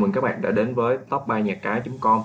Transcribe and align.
mừng 0.00 0.12
các 0.12 0.24
bạn 0.24 0.42
đã 0.42 0.50
đến 0.50 0.74
với 0.74 0.98
top 1.10 1.26
3 1.26 1.40
nhà 1.40 1.54
cái.com 1.54 2.22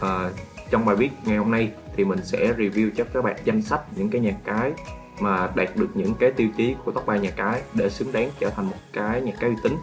à, 0.00 0.08
ờ, 0.08 0.32
Trong 0.70 0.84
bài 0.84 0.96
viết 0.96 1.10
ngày 1.24 1.36
hôm 1.36 1.50
nay 1.50 1.70
thì 1.96 2.04
mình 2.04 2.18
sẽ 2.24 2.52
review 2.58 2.90
cho 2.96 3.04
các 3.12 3.24
bạn 3.24 3.36
danh 3.44 3.62
sách 3.62 3.80
những 3.96 4.10
cái 4.10 4.20
nhà 4.20 4.32
cái 4.44 4.72
mà 5.20 5.50
đạt 5.54 5.76
được 5.76 5.88
những 5.94 6.14
cái 6.14 6.30
tiêu 6.30 6.48
chí 6.56 6.74
của 6.84 6.92
top 6.92 7.06
3 7.06 7.16
nhà 7.16 7.30
cái 7.30 7.62
để 7.74 7.90
xứng 7.90 8.12
đáng 8.12 8.30
trở 8.40 8.50
thành 8.50 8.66
một 8.66 8.76
cái 8.92 9.20
nhà 9.20 9.32
cái 9.40 9.50
uy 9.50 9.56
tín. 9.62 9.76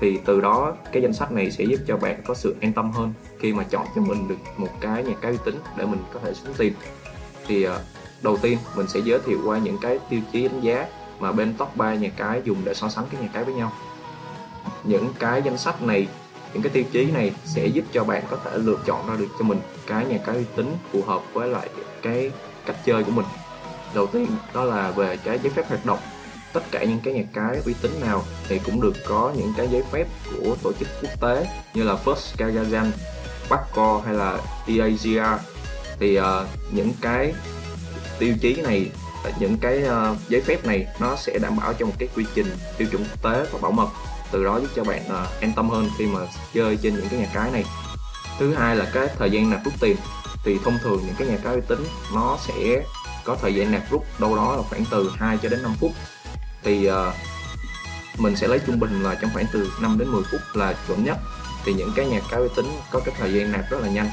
Thì 0.00 0.18
từ 0.24 0.40
đó 0.40 0.76
cái 0.92 1.02
danh 1.02 1.12
sách 1.12 1.32
này 1.32 1.50
sẽ 1.50 1.64
giúp 1.64 1.80
cho 1.86 1.96
bạn 1.96 2.20
có 2.26 2.34
sự 2.34 2.56
an 2.60 2.72
tâm 2.72 2.90
hơn 2.90 3.12
khi 3.38 3.52
mà 3.52 3.64
chọn 3.70 3.86
cho 3.94 4.02
mình 4.02 4.28
được 4.28 4.38
một 4.56 4.68
cái 4.80 5.04
nhà 5.04 5.14
cái 5.20 5.32
uy 5.32 5.38
tín 5.44 5.54
để 5.76 5.86
mình 5.86 6.00
có 6.12 6.20
thể 6.24 6.34
xuống 6.34 6.54
tiền 6.58 6.72
thì 7.46 7.64
à, 7.64 7.78
đầu 8.22 8.36
tiên 8.36 8.58
mình 8.76 8.88
sẽ 8.88 9.00
giới 9.00 9.18
thiệu 9.26 9.38
qua 9.44 9.58
những 9.58 9.76
cái 9.82 9.98
tiêu 10.10 10.20
chí 10.32 10.48
đánh 10.48 10.60
giá 10.60 10.86
mà 11.20 11.32
bên 11.32 11.54
top 11.58 11.76
3 11.76 11.94
nhà 11.94 12.08
cái 12.16 12.42
dùng 12.44 12.58
để 12.64 12.74
so 12.74 12.88
sánh 12.88 13.04
cái 13.12 13.22
nhà 13.22 13.28
cái 13.32 13.44
với 13.44 13.54
nhau. 13.54 13.72
Những 14.84 15.08
cái 15.18 15.42
danh 15.42 15.58
sách 15.58 15.82
này 15.82 16.08
những 16.52 16.62
cái 16.62 16.72
tiêu 16.72 16.84
chí 16.92 17.04
này 17.04 17.32
sẽ 17.44 17.66
giúp 17.66 17.84
cho 17.92 18.04
bạn 18.04 18.22
có 18.30 18.36
thể 18.44 18.58
lựa 18.58 18.76
chọn 18.86 19.08
ra 19.08 19.16
được 19.16 19.28
cho 19.38 19.44
mình 19.44 19.60
cái 19.86 20.04
nhà 20.04 20.18
cái 20.26 20.36
uy 20.36 20.44
tín 20.56 20.76
phù 20.92 21.02
hợp 21.02 21.22
với 21.32 21.48
lại 21.48 21.68
cái 22.02 22.30
cách 22.66 22.76
chơi 22.86 23.04
của 23.04 23.12
mình. 23.12 23.26
Đầu 23.94 24.06
tiên 24.06 24.26
đó 24.54 24.64
là 24.64 24.90
về 24.90 25.16
cái 25.24 25.38
giấy 25.42 25.52
phép 25.56 25.68
hoạt 25.68 25.86
động. 25.86 25.98
Tất 26.52 26.60
cả 26.70 26.84
những 26.84 27.00
cái 27.04 27.14
nhà 27.14 27.22
cái 27.32 27.60
uy 27.66 27.74
tín 27.82 27.92
nào 28.00 28.22
thì 28.48 28.60
cũng 28.64 28.80
được 28.80 28.94
có 29.08 29.32
những 29.36 29.52
cái 29.56 29.68
giấy 29.68 29.82
phép 29.92 30.06
của 30.36 30.56
tổ 30.62 30.72
chức 30.72 30.88
quốc 31.02 31.20
tế 31.20 31.46
như 31.74 31.82
là 31.82 31.96
First 32.04 32.36
Kagazan, 32.36 32.90
Bakko 33.50 34.02
hay 34.04 34.14
là 34.14 34.38
EAGR 34.66 35.42
thì 36.00 36.18
uh, 36.20 36.24
những 36.70 36.92
cái 37.00 37.34
tiêu 38.18 38.34
chí 38.40 38.54
này 38.62 38.90
những 39.38 39.56
cái 39.60 39.82
uh, 39.82 40.18
giấy 40.28 40.40
phép 40.40 40.66
này 40.66 40.86
nó 41.00 41.16
sẽ 41.16 41.38
đảm 41.38 41.56
bảo 41.56 41.72
cho 41.72 41.86
một 41.86 41.92
cái 41.98 42.08
quy 42.16 42.24
trình 42.34 42.46
tiêu 42.78 42.88
chuẩn 42.90 43.04
quốc 43.04 43.22
tế 43.22 43.46
và 43.52 43.58
bảo 43.62 43.72
mật 43.72 43.88
từ 44.32 44.44
đó 44.44 44.60
giúp 44.60 44.68
cho 44.76 44.84
bạn 44.84 45.02
uh, 45.06 45.40
an 45.40 45.52
tâm 45.56 45.70
hơn 45.70 45.88
khi 45.98 46.06
mà 46.06 46.20
chơi 46.54 46.78
trên 46.82 46.94
những 46.94 47.08
cái 47.08 47.20
nhà 47.20 47.26
cái 47.34 47.50
này. 47.50 47.64
Thứ 48.38 48.54
hai 48.54 48.76
là 48.76 48.90
cái 48.92 49.08
thời 49.18 49.30
gian 49.30 49.50
nạp 49.50 49.64
rút 49.64 49.74
tiền. 49.80 49.96
Thì 50.44 50.58
thông 50.64 50.78
thường 50.82 51.02
những 51.06 51.14
cái 51.18 51.28
nhà 51.28 51.36
cái 51.44 51.54
uy 51.54 51.60
tín 51.68 51.78
nó 52.14 52.38
sẽ 52.46 52.82
có 53.24 53.36
thời 53.42 53.54
gian 53.54 53.72
nạp 53.72 53.90
rút 53.90 54.04
đâu 54.20 54.36
đó 54.36 54.56
là 54.56 54.62
khoảng 54.62 54.84
từ 54.90 55.12
2 55.16 55.38
cho 55.42 55.48
đến 55.48 55.62
5 55.62 55.74
phút. 55.80 55.92
Thì 56.62 56.90
uh, 56.90 56.94
mình 58.18 58.36
sẽ 58.36 58.48
lấy 58.48 58.58
trung 58.66 58.80
bình 58.80 59.02
là 59.02 59.14
trong 59.14 59.30
khoảng 59.34 59.46
từ 59.52 59.70
5 59.80 59.98
đến 59.98 60.08
10 60.08 60.22
phút 60.30 60.40
là 60.54 60.74
chuẩn 60.88 61.04
nhất. 61.04 61.18
Thì 61.64 61.74
những 61.74 61.92
cái 61.96 62.06
nhà 62.06 62.20
cái 62.30 62.40
uy 62.40 62.48
tín 62.56 62.66
có 62.90 63.00
cái 63.00 63.14
thời 63.18 63.34
gian 63.34 63.52
nạp 63.52 63.64
rất 63.70 63.80
là 63.80 63.88
nhanh 63.88 64.08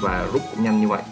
và 0.00 0.26
rút 0.32 0.42
cũng 0.50 0.64
nhanh 0.64 0.80
như 0.80 0.88
vậy. 0.88 1.02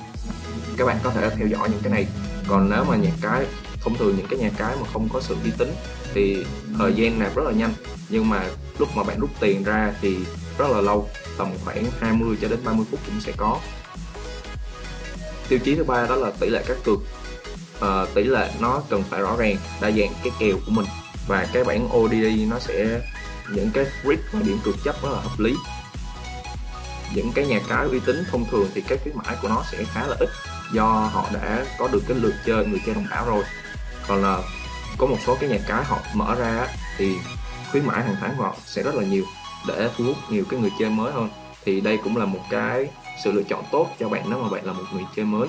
Các 0.76 0.86
bạn 0.86 0.98
có 1.02 1.10
thể 1.10 1.30
theo 1.30 1.46
dõi 1.46 1.68
những 1.70 1.80
cái 1.82 1.92
này. 1.92 2.06
Còn 2.48 2.70
nếu 2.70 2.84
mà 2.84 2.96
nhà 2.96 3.10
cái 3.22 3.46
thông 3.80 3.98
thường 3.98 4.16
những 4.16 4.26
cái 4.30 4.38
nhà 4.38 4.50
cái 4.56 4.76
mà 4.80 4.86
không 4.92 5.08
có 5.12 5.20
sự 5.20 5.36
uy 5.44 5.50
tín 5.58 5.74
thì 6.14 6.44
thời 6.78 6.92
gian 6.92 7.18
nạp 7.18 7.34
rất 7.34 7.42
là 7.44 7.52
nhanh. 7.52 7.72
Nhưng 8.08 8.28
mà 8.28 8.44
lúc 8.78 8.88
mà 8.96 9.02
bạn 9.02 9.20
rút 9.20 9.30
tiền 9.40 9.64
ra 9.64 9.92
thì 10.00 10.16
rất 10.58 10.70
là 10.70 10.80
lâu 10.80 11.08
tầm 11.38 11.48
khoảng 11.64 11.84
20 12.00 12.36
cho 12.42 12.48
đến 12.48 12.58
30 12.64 12.86
phút 12.90 13.00
cũng 13.06 13.20
sẽ 13.20 13.32
có. 13.36 13.60
Tiêu 15.48 15.58
chí 15.58 15.74
thứ 15.74 15.84
ba 15.84 16.06
đó 16.06 16.16
là 16.16 16.30
tỷ 16.40 16.48
lệ 16.50 16.64
các 16.66 16.76
cược. 16.84 16.98
À, 17.80 18.06
tỷ 18.14 18.24
lệ 18.24 18.50
nó 18.60 18.82
cần 18.90 19.02
phải 19.10 19.20
rõ 19.20 19.36
ràng 19.38 19.56
đa 19.80 19.90
dạng 19.90 20.12
cái 20.24 20.32
kèo 20.38 20.56
của 20.66 20.72
mình. 20.72 20.86
Và 21.28 21.46
cái 21.52 21.64
bản 21.64 21.88
ODD 21.96 22.50
nó 22.50 22.58
sẽ 22.58 23.00
những 23.50 23.70
cái 23.74 23.84
risk 24.04 24.22
và 24.32 24.40
điểm 24.42 24.58
cược 24.64 24.74
chấp 24.84 25.02
rất 25.02 25.08
là 25.12 25.20
hợp 25.20 25.38
lý. 25.40 25.54
Những 27.14 27.32
cái 27.32 27.46
nhà 27.46 27.60
cái 27.68 27.86
uy 27.86 28.00
tín 28.00 28.24
thông 28.30 28.44
thường 28.50 28.68
thì 28.74 28.80
cái 28.80 28.98
khuyến 29.02 29.16
mãi 29.16 29.36
của 29.42 29.48
nó 29.48 29.64
sẽ 29.72 29.84
khá 29.84 30.06
là 30.06 30.16
ít 30.20 30.28
do 30.72 30.84
họ 31.12 31.26
đã 31.32 31.66
có 31.78 31.88
được 31.88 32.02
cái 32.08 32.16
lượt 32.20 32.34
chơi 32.46 32.66
người 32.66 32.80
chơi 32.86 32.94
đông 32.94 33.06
đảo 33.10 33.26
rồi 33.26 33.44
còn 34.08 34.22
là 34.22 34.42
có 34.98 35.06
một 35.06 35.16
số 35.26 35.36
cái 35.40 35.48
nhà 35.48 35.58
cái 35.68 35.84
họ 35.84 35.98
mở 36.14 36.34
ra 36.34 36.66
thì 36.96 37.16
khuyến 37.70 37.86
mãi 37.86 38.02
hàng 38.02 38.16
tháng 38.20 38.34
của 38.36 38.42
họ 38.42 38.56
sẽ 38.66 38.82
rất 38.82 38.94
là 38.94 39.04
nhiều 39.04 39.24
để 39.68 39.90
thu 39.96 40.04
hút 40.04 40.16
nhiều 40.28 40.44
cái 40.50 40.60
người 40.60 40.70
chơi 40.78 40.90
mới 40.90 41.12
hơn. 41.12 41.28
Thì 41.64 41.80
đây 41.80 41.98
cũng 42.04 42.16
là 42.16 42.24
một 42.24 42.40
cái 42.50 42.88
sự 43.24 43.32
lựa 43.32 43.42
chọn 43.42 43.64
tốt 43.70 43.88
cho 43.98 44.08
bạn 44.08 44.24
nếu 44.30 44.42
mà 44.42 44.48
bạn 44.48 44.64
là 44.64 44.72
một 44.72 44.82
người 44.92 45.04
chơi 45.16 45.24
mới. 45.24 45.48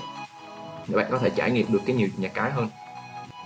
Để 0.87 0.97
bạn 0.97 1.07
có 1.11 1.17
thể 1.17 1.29
trải 1.29 1.51
nghiệm 1.51 1.71
được 1.71 1.79
cái 1.85 1.95
nhiều 1.95 2.07
nhà 2.17 2.27
cái 2.27 2.51
hơn. 2.51 2.69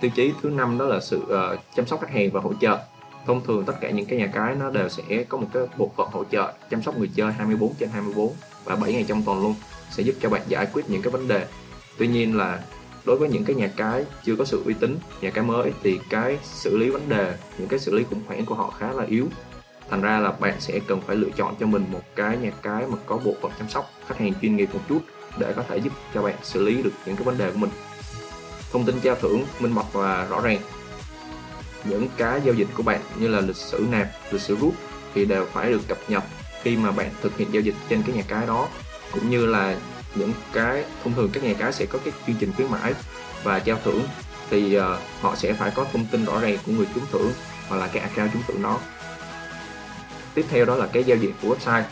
Tiêu 0.00 0.10
chí 0.14 0.32
thứ 0.42 0.50
năm 0.50 0.78
đó 0.78 0.84
là 0.84 1.00
sự 1.00 1.22
uh, 1.24 1.60
chăm 1.76 1.86
sóc 1.86 2.00
khách 2.00 2.10
hàng 2.10 2.30
và 2.30 2.40
hỗ 2.40 2.52
trợ. 2.60 2.78
Thông 3.26 3.44
thường 3.44 3.64
tất 3.64 3.72
cả 3.80 3.90
những 3.90 4.06
cái 4.06 4.18
nhà 4.18 4.26
cái 4.26 4.54
nó 4.54 4.70
đều 4.70 4.88
sẽ 4.88 5.24
có 5.28 5.38
một 5.38 5.46
cái 5.52 5.62
bộ 5.76 5.90
phận 5.96 6.08
hỗ 6.12 6.24
trợ 6.24 6.52
chăm 6.70 6.82
sóc 6.82 6.98
người 6.98 7.10
chơi 7.16 7.32
24 7.32 7.74
trên 7.74 7.88
24 7.90 8.32
và 8.64 8.76
7 8.76 8.92
ngày 8.92 9.04
trong 9.08 9.22
tuần 9.22 9.42
luôn 9.42 9.54
sẽ 9.90 10.02
giúp 10.02 10.14
cho 10.20 10.28
bạn 10.28 10.42
giải 10.48 10.66
quyết 10.72 10.90
những 10.90 11.02
cái 11.02 11.10
vấn 11.10 11.28
đề. 11.28 11.46
Tuy 11.98 12.06
nhiên 12.06 12.36
là 12.36 12.58
đối 13.04 13.16
với 13.16 13.28
những 13.28 13.44
cái 13.44 13.56
nhà 13.56 13.70
cái 13.76 14.04
chưa 14.24 14.36
có 14.36 14.44
sự 14.44 14.62
uy 14.64 14.74
tín, 14.74 14.98
nhà 15.20 15.30
cái 15.30 15.44
mới 15.44 15.72
thì 15.82 16.00
cái 16.10 16.38
xử 16.42 16.78
lý 16.78 16.90
vấn 16.90 17.08
đề, 17.08 17.34
những 17.58 17.68
cái 17.68 17.78
xử 17.78 17.94
lý 17.94 18.04
khủng 18.10 18.22
hoảng 18.26 18.44
của 18.44 18.54
họ 18.54 18.74
khá 18.78 18.92
là 18.92 19.04
yếu. 19.04 19.28
Thành 19.90 20.02
ra 20.02 20.18
là 20.20 20.32
bạn 20.32 20.54
sẽ 20.60 20.80
cần 20.88 21.00
phải 21.06 21.16
lựa 21.16 21.30
chọn 21.36 21.54
cho 21.60 21.66
mình 21.66 21.84
một 21.92 22.02
cái 22.16 22.36
nhà 22.36 22.50
cái 22.62 22.86
mà 22.86 22.96
có 23.06 23.16
bộ 23.16 23.34
phận 23.42 23.52
chăm 23.58 23.68
sóc, 23.68 23.90
khách 24.06 24.18
hàng 24.18 24.32
chuyên 24.42 24.56
nghiệp 24.56 24.68
một 24.72 24.80
chút 24.88 25.00
để 25.38 25.52
có 25.56 25.62
thể 25.68 25.76
giúp 25.76 25.92
cho 26.14 26.22
bạn 26.22 26.34
xử 26.42 26.64
lý 26.64 26.82
được 26.82 26.92
những 27.06 27.16
cái 27.16 27.24
vấn 27.24 27.38
đề 27.38 27.50
của 27.50 27.58
mình. 27.58 27.70
Thông 28.72 28.84
tin 28.84 29.00
trao 29.00 29.14
thưởng, 29.14 29.44
minh 29.60 29.74
bạch 29.74 29.92
và 29.92 30.26
rõ 30.30 30.40
ràng. 30.40 30.58
Những 31.84 32.08
cái 32.16 32.40
giao 32.44 32.54
dịch 32.54 32.68
của 32.76 32.82
bạn 32.82 33.00
như 33.16 33.28
là 33.28 33.40
lịch 33.40 33.56
sử 33.56 33.86
nạp, 33.90 34.08
lịch 34.30 34.40
sử 34.40 34.56
rút 34.56 34.74
thì 35.14 35.24
đều 35.24 35.46
phải 35.52 35.70
được 35.70 35.80
cập 35.88 35.98
nhật 36.08 36.24
khi 36.62 36.76
mà 36.76 36.90
bạn 36.90 37.10
thực 37.22 37.36
hiện 37.36 37.48
giao 37.52 37.60
dịch 37.60 37.74
trên 37.88 38.02
cái 38.02 38.16
nhà 38.16 38.22
cái 38.28 38.46
đó, 38.46 38.68
cũng 39.12 39.30
như 39.30 39.46
là 39.46 39.76
những 40.14 40.32
cái 40.52 40.84
thông 41.04 41.14
thường 41.14 41.30
các 41.32 41.42
nhà 41.42 41.54
cái 41.58 41.72
sẽ 41.72 41.86
có 41.86 41.98
cái 42.04 42.12
chương 42.26 42.36
trình 42.40 42.52
khuyến 42.56 42.70
mãi 42.70 42.94
và 43.42 43.58
trao 43.58 43.78
thưởng. 43.84 44.02
Thì 44.50 44.78
uh, 44.78 44.82
họ 45.20 45.36
sẽ 45.36 45.52
phải 45.52 45.70
có 45.74 45.86
thông 45.92 46.06
tin 46.06 46.24
rõ 46.24 46.40
ràng 46.40 46.58
của 46.66 46.72
người 46.72 46.86
trúng 46.94 47.04
thưởng 47.12 47.32
hoặc 47.68 47.76
là 47.76 47.86
cái 47.86 48.02
account 48.02 48.32
trúng 48.32 48.42
thưởng 48.48 48.62
đó. 48.62 48.80
Tiếp 50.34 50.44
theo 50.50 50.64
đó 50.64 50.74
là 50.74 50.86
cái 50.86 51.04
giao 51.04 51.18
diện 51.18 51.32
của 51.42 51.54
website. 51.54 51.82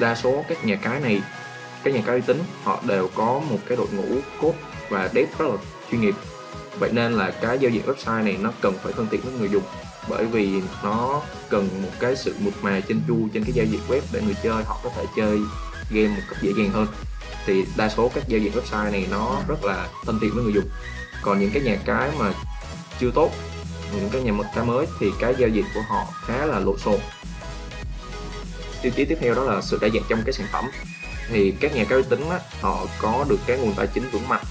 Đa 0.00 0.14
số 0.14 0.44
các 0.48 0.64
nhà 0.64 0.76
cái 0.76 1.00
này 1.00 1.22
các 1.84 1.94
nhà 1.94 2.02
cái 2.06 2.14
uy 2.14 2.20
tín 2.26 2.42
họ 2.62 2.80
đều 2.86 3.08
có 3.14 3.40
một 3.50 3.58
cái 3.66 3.76
đội 3.76 3.88
ngũ 3.92 4.20
code 4.40 4.58
và 4.88 5.08
dev 5.14 5.28
rất 5.38 5.46
là 5.48 5.56
chuyên 5.90 6.00
nghiệp. 6.00 6.14
Vậy 6.78 6.90
nên 6.92 7.12
là 7.12 7.30
cái 7.30 7.58
giao 7.58 7.70
diện 7.70 7.82
website 7.86 8.24
này 8.24 8.36
nó 8.40 8.52
cần 8.60 8.74
phải 8.82 8.92
thân 8.92 9.06
thiện 9.10 9.20
với 9.20 9.32
người 9.32 9.48
dùng 9.48 9.62
bởi 10.08 10.24
vì 10.24 10.62
nó 10.84 11.22
cần 11.48 11.68
một 11.82 11.88
cái 12.00 12.16
sự 12.16 12.34
mượt 12.38 12.54
mà 12.62 12.80
chân 12.80 13.00
chu 13.08 13.28
trên 13.34 13.44
cái 13.44 13.52
giao 13.52 13.66
diện 13.66 13.80
web 13.88 14.00
để 14.12 14.22
người 14.22 14.36
chơi 14.42 14.64
họ 14.64 14.80
có 14.84 14.90
thể 14.96 15.04
chơi 15.16 15.38
game 15.90 16.08
một 16.08 16.22
cách 16.30 16.42
dễ 16.42 16.52
dàng 16.58 16.70
hơn. 16.70 16.86
Thì 17.46 17.64
đa 17.76 17.88
số 17.88 18.10
các 18.14 18.28
giao 18.28 18.40
diện 18.40 18.52
website 18.52 18.92
này 18.92 19.06
nó 19.10 19.40
rất 19.48 19.64
là 19.64 19.88
thân 20.04 20.18
thiện 20.20 20.30
với 20.34 20.44
người 20.44 20.52
dùng. 20.52 20.68
Còn 21.22 21.40
những 21.40 21.50
cái 21.50 21.62
nhà 21.62 21.76
cái 21.84 22.10
mà 22.18 22.32
chưa 23.00 23.10
tốt 23.14 23.30
những 23.96 24.10
cái 24.10 24.22
nhà 24.22 24.32
mật 24.32 24.44
cái 24.54 24.64
mới 24.64 24.86
thì 25.00 25.10
cái 25.20 25.34
giao 25.38 25.48
diện 25.48 25.64
của 25.74 25.80
họ 25.88 26.06
khá 26.26 26.46
là 26.46 26.58
lộn 26.58 26.78
xộn. 26.78 27.00
Tiêu 28.82 28.92
chí 28.96 29.04
tiếp 29.04 29.18
theo 29.20 29.34
đó 29.34 29.44
là 29.44 29.62
sự 29.62 29.78
đa 29.80 29.88
dạng 29.88 30.02
trong 30.08 30.22
cái 30.24 30.32
sản 30.32 30.46
phẩm. 30.52 30.64
Thì 31.28 31.50
các 31.60 31.74
nhà 31.74 31.84
cái 31.84 31.98
uy 31.98 32.04
tín 32.08 32.30
á, 32.30 32.38
họ 32.60 32.86
có 32.98 33.24
được 33.28 33.38
cái 33.46 33.58
nguồn 33.58 33.74
tài 33.74 33.86
chính 33.86 34.10
vững 34.10 34.28
mạnh. 34.28 34.44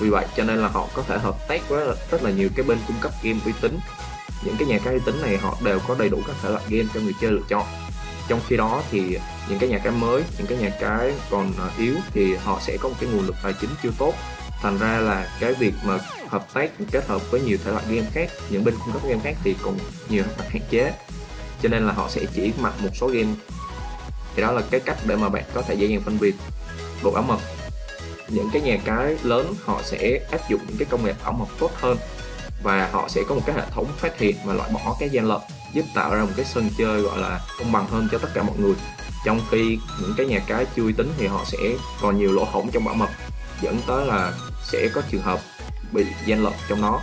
Vì 0.00 0.10
vậy 0.10 0.26
cho 0.36 0.44
nên 0.44 0.58
là 0.58 0.68
họ 0.68 0.88
có 0.94 1.02
thể 1.08 1.18
hợp 1.18 1.48
tác 1.48 1.68
với 1.68 1.96
rất 2.10 2.22
là 2.22 2.30
nhiều 2.30 2.48
cái 2.56 2.64
bên 2.64 2.78
cung 2.86 2.96
cấp 3.00 3.12
game 3.22 3.38
uy 3.44 3.52
tín. 3.60 3.78
Những 4.44 4.56
cái 4.58 4.68
nhà 4.68 4.78
cái 4.84 4.94
uy 4.94 5.00
tín 5.06 5.22
này 5.22 5.36
họ 5.36 5.58
đều 5.64 5.78
có 5.88 5.94
đầy 5.98 6.08
đủ 6.08 6.22
các 6.26 6.36
thể 6.42 6.50
loại 6.50 6.64
game 6.68 6.88
cho 6.94 7.00
người 7.00 7.14
chơi 7.20 7.30
lựa 7.30 7.42
chọn 7.48 7.66
trong 8.32 8.40
khi 8.48 8.56
đó 8.56 8.82
thì 8.90 9.18
những 9.48 9.58
cái 9.58 9.68
nhà 9.68 9.78
cái 9.78 9.92
mới, 9.92 10.22
những 10.38 10.46
cái 10.46 10.58
nhà 10.58 10.70
cái 10.80 11.12
còn 11.30 11.52
à, 11.58 11.66
yếu 11.78 11.94
thì 12.12 12.34
họ 12.34 12.60
sẽ 12.62 12.76
có 12.80 12.88
một 12.88 12.94
cái 13.00 13.10
nguồn 13.10 13.26
lực 13.26 13.36
tài 13.42 13.52
chính 13.60 13.70
chưa 13.82 13.90
tốt. 13.98 14.14
Thành 14.62 14.78
ra 14.78 14.98
là 14.98 15.36
cái 15.40 15.54
việc 15.54 15.74
mà 15.84 15.98
hợp 16.28 16.46
tác 16.54 16.70
kết 16.90 17.06
hợp 17.06 17.30
với 17.30 17.40
nhiều 17.40 17.58
thể 17.64 17.70
loại 17.70 17.84
game 17.88 18.06
khác, 18.12 18.30
những 18.50 18.64
bên 18.64 18.74
cung 18.84 18.92
cấp 18.92 19.02
game 19.08 19.20
khác 19.24 19.36
thì 19.44 19.56
còn 19.62 19.78
nhiều 20.08 20.24
mặt 20.38 20.44
hạn 20.48 20.62
chế. 20.70 20.92
Cho 21.62 21.68
nên 21.68 21.86
là 21.86 21.92
họ 21.92 22.08
sẽ 22.08 22.20
chỉ 22.34 22.52
mặc 22.58 22.74
một 22.82 22.88
số 22.94 23.06
game. 23.06 23.34
Thì 24.36 24.42
đó 24.42 24.52
là 24.52 24.62
cái 24.70 24.80
cách 24.80 24.96
để 25.06 25.16
mà 25.16 25.28
bạn 25.28 25.44
có 25.54 25.62
thể 25.62 25.74
dễ 25.74 25.86
dàng 25.86 26.00
phân 26.00 26.18
biệt 26.20 26.34
độ 27.02 27.10
bảo 27.10 27.22
mật. 27.22 27.38
Những 28.28 28.50
cái 28.52 28.62
nhà 28.62 28.76
cái 28.84 29.16
lớn 29.22 29.54
họ 29.64 29.80
sẽ 29.84 30.20
áp 30.30 30.50
dụng 30.50 30.60
những 30.68 30.76
cái 30.76 30.86
công 30.90 31.04
nghệ 31.04 31.12
bảo 31.22 31.32
mật 31.32 31.48
tốt 31.58 31.70
hơn 31.74 31.96
và 32.62 32.88
họ 32.92 33.08
sẽ 33.08 33.22
có 33.28 33.34
một 33.34 33.42
cái 33.46 33.56
hệ 33.56 33.62
thống 33.70 33.86
phát 33.98 34.18
hiện 34.18 34.36
và 34.44 34.54
loại 34.54 34.70
bỏ 34.72 34.96
cái 35.00 35.08
gian 35.08 35.28
lận 35.28 35.40
giúp 35.72 35.84
tạo 35.94 36.14
ra 36.14 36.22
một 36.22 36.30
cái 36.36 36.44
sân 36.44 36.70
chơi 36.78 37.00
gọi 37.00 37.18
là 37.18 37.40
công 37.58 37.72
bằng 37.72 37.86
hơn 37.86 38.08
cho 38.12 38.18
tất 38.18 38.28
cả 38.34 38.42
mọi 38.42 38.56
người. 38.58 38.74
Trong 39.24 39.40
khi 39.50 39.78
những 40.00 40.14
cái 40.16 40.26
nhà 40.26 40.38
cái 40.46 40.66
chưa 40.76 40.82
uy 40.82 40.92
tín 40.92 41.12
thì 41.18 41.26
họ 41.26 41.44
sẽ 41.46 41.58
còn 42.00 42.18
nhiều 42.18 42.32
lỗ 42.32 42.44
hổng 42.44 42.70
trong 42.72 42.84
bảo 42.84 42.94
mật, 42.94 43.08
dẫn 43.60 43.80
tới 43.86 44.06
là 44.06 44.32
sẽ 44.64 44.88
có 44.94 45.02
trường 45.10 45.22
hợp 45.22 45.40
bị 45.92 46.06
gian 46.26 46.44
lận 46.44 46.52
trong 46.68 46.80
nó. 46.80 47.00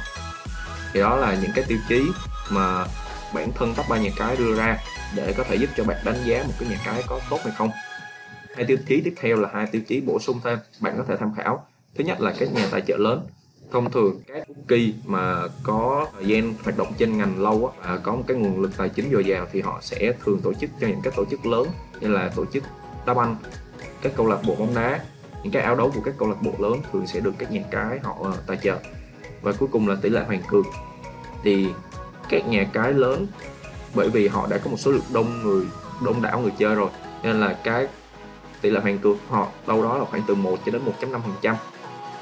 Thì 0.94 1.00
đó 1.00 1.16
là 1.16 1.38
những 1.42 1.52
cái 1.56 1.66
tiêu 1.68 1.78
chí 1.90 2.02
mà 2.50 2.86
bản 3.34 3.52
thân 3.56 3.76
top 3.76 3.90
ba 3.90 3.98
nhà 3.98 4.10
cái 4.18 4.38
đưa 4.38 4.56
ra 4.56 4.78
để 5.16 5.34
có 5.38 5.44
thể 5.44 5.56
giúp 5.56 5.70
cho 5.78 5.84
bạn 5.84 5.98
đánh 6.06 6.24
giá 6.26 6.44
một 6.44 6.54
cái 6.60 6.70
nhà 6.70 6.78
cái 6.86 7.04
có 7.08 7.20
tốt 7.30 7.40
hay 7.44 7.54
không. 7.58 7.72
Hai 8.56 8.66
tiêu 8.66 8.78
chí 8.88 9.02
tiếp 9.06 9.14
theo 9.22 9.36
là 9.36 9.50
hai 9.54 9.66
tiêu 9.66 9.82
chí 9.88 10.02
bổ 10.02 10.20
sung 10.20 10.42
thêm, 10.44 10.60
bạn 10.80 10.94
có 10.98 11.04
thể 11.08 11.16
tham 11.20 11.34
khảo. 11.38 11.66
Thứ 11.98 12.04
nhất 12.04 12.22
là 12.22 12.34
các 12.40 12.54
nhà 12.54 12.68
tài 12.72 12.82
trợ 12.88 12.98
lớn 12.98 13.28
thông 13.72 13.92
thường 13.92 14.22
các 14.28 14.48
cookie 14.48 14.94
mà 15.06 15.44
có 15.64 16.08
thời 16.14 16.28
gian 16.28 16.54
hoạt 16.64 16.78
động 16.78 16.94
trên 16.98 17.18
ngành 17.18 17.44
lâu 17.44 17.74
và 17.82 17.98
có 17.98 18.16
một 18.16 18.24
cái 18.28 18.38
nguồn 18.38 18.62
lực 18.62 18.72
tài 18.78 18.90
chính 18.90 19.12
dồi 19.12 19.26
dào 19.26 19.48
thì 19.52 19.62
họ 19.62 19.80
sẽ 19.82 20.14
thường 20.26 20.40
tổ 20.44 20.54
chức 20.54 20.70
cho 20.82 20.88
những 20.88 21.02
các 21.04 21.14
tổ 21.16 21.26
chức 21.26 21.46
lớn 21.46 21.68
như 22.00 22.08
là 22.08 22.32
tổ 22.36 22.46
chức 22.46 22.64
đá 23.06 23.14
banh, 23.14 23.36
các 24.02 24.12
câu 24.16 24.28
lạc 24.28 24.40
bộ 24.48 24.56
bóng 24.56 24.76
đá. 24.76 25.00
Những 25.44 25.54
cái 25.54 25.64
áo 25.64 25.76
đấu 25.76 25.92
của 25.96 26.02
các 26.06 26.14
câu 26.18 26.30
lạc 26.30 26.42
bộ 26.42 26.52
lớn 26.60 26.82
thường 26.92 27.08
sẽ 27.08 27.20
được 27.20 27.34
các 27.38 27.52
nhà 27.52 27.62
cái 27.72 28.00
họ 28.04 28.18
ờ, 28.24 28.34
tài 28.48 28.58
trợ. 28.58 28.78
Và 29.42 29.52
cuối 29.52 29.70
cùng 29.72 29.88
là 29.88 29.96
tỷ 30.02 30.10
lệ 30.10 30.24
hoàn 30.28 30.42
cược 30.48 30.66
thì 31.44 31.68
các 32.30 32.48
nhà 32.48 32.70
cái 32.74 32.94
lớn, 32.94 33.28
bởi 33.96 34.10
vì 34.10 34.28
họ 34.28 34.48
đã 34.50 34.58
có 34.58 34.72
một 34.72 34.78
số 34.78 34.92
lượng 34.92 35.04
đông 35.14 35.44
người, 35.44 35.66
đông 36.06 36.22
đảo 36.22 36.40
người 36.40 36.52
chơi 36.58 36.76
rồi, 36.76 36.90
nên 37.24 37.40
là 37.40 37.60
cái 37.64 37.88
tỷ 38.62 38.70
lệ 38.70 38.80
hoàn 38.80 39.00
cược 39.00 39.18
họ 39.30 39.48
đâu 39.68 39.84
đó 39.84 39.98
là 39.98 40.06
khoảng 40.06 40.24
từ 40.28 40.36
1 40.36 40.58
cho 40.66 40.72
đến 40.72 40.82
1.5% 41.02 41.56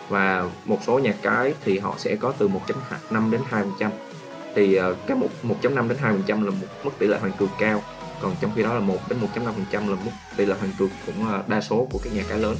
và 0.09 0.49
một 0.65 0.79
số 0.87 0.99
nhà 0.99 1.13
cái 1.21 1.53
thì 1.65 1.79
họ 1.79 1.95
sẽ 1.97 2.15
có 2.15 2.33
từ 2.37 2.49
1.5 3.09 3.31
đến 3.31 3.41
2% 3.79 3.89
thì 4.55 4.79
uh, 4.79 4.97
cái 5.07 5.17
1.5 5.61 5.87
đến 5.87 5.97
2% 6.27 6.45
là 6.45 6.51
một 6.51 6.67
mức 6.83 6.91
tỷ 6.99 7.07
lệ 7.07 7.17
hoàn 7.19 7.31
cược 7.33 7.49
cao. 7.59 7.83
Còn 8.21 8.35
trong 8.41 8.51
khi 8.55 8.63
đó 8.63 8.73
là 8.73 8.79
1 8.79 8.97
đến 9.09 9.19
1.5% 9.35 9.89
là 9.89 9.95
mức 10.05 10.11
tỷ 10.37 10.45
lệ 10.45 10.55
hoàn 10.59 10.71
cược 10.79 10.89
cũng 11.05 11.15
uh, 11.39 11.49
đa 11.49 11.61
số 11.61 11.87
của 11.91 11.99
các 12.03 12.13
nhà 12.13 12.23
cái 12.29 12.39
lớn. 12.39 12.55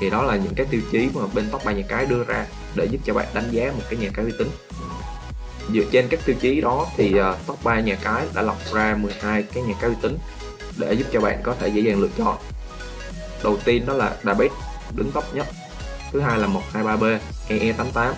Thì 0.00 0.10
đó 0.10 0.22
là 0.22 0.36
những 0.36 0.54
cái 0.56 0.66
tiêu 0.70 0.80
chí 0.92 1.08
mà 1.14 1.20
bên 1.34 1.48
top 1.52 1.64
3 1.64 1.72
nhà 1.72 1.82
cái 1.88 2.06
đưa 2.06 2.24
ra 2.24 2.46
để 2.74 2.84
giúp 2.90 2.98
cho 3.04 3.14
bạn 3.14 3.26
đánh 3.34 3.48
giá 3.50 3.72
một 3.72 3.82
cái 3.90 3.98
nhà 3.98 4.08
cái 4.14 4.24
uy 4.24 4.32
tín. 4.38 4.48
Dựa 5.74 5.84
trên 5.92 6.08
các 6.08 6.20
tiêu 6.24 6.36
chí 6.40 6.60
đó 6.60 6.86
thì 6.96 7.14
uh, 7.20 7.46
top 7.46 7.64
3 7.64 7.80
nhà 7.80 7.96
cái 8.02 8.26
đã 8.34 8.42
lọc 8.42 8.72
ra 8.72 8.96
12 9.00 9.42
cái 9.42 9.62
nhà 9.62 9.74
cái 9.80 9.90
uy 9.90 9.96
tín 10.02 10.18
để 10.76 10.92
giúp 10.92 11.06
cho 11.12 11.20
bạn 11.20 11.40
có 11.42 11.54
thể 11.60 11.68
dễ 11.68 11.82
dàng 11.82 12.00
lựa 12.00 12.08
chọn. 12.18 12.36
Đầu 13.44 13.56
tiên 13.64 13.86
đó 13.86 13.92
là 13.92 14.16
Dabet 14.24 14.50
đứng 14.96 15.12
top 15.12 15.24
nhất 15.34 15.46
thứ 16.12 16.20
hai 16.20 16.38
là 16.38 16.48
123B 16.72 17.18
EE88 17.48 18.12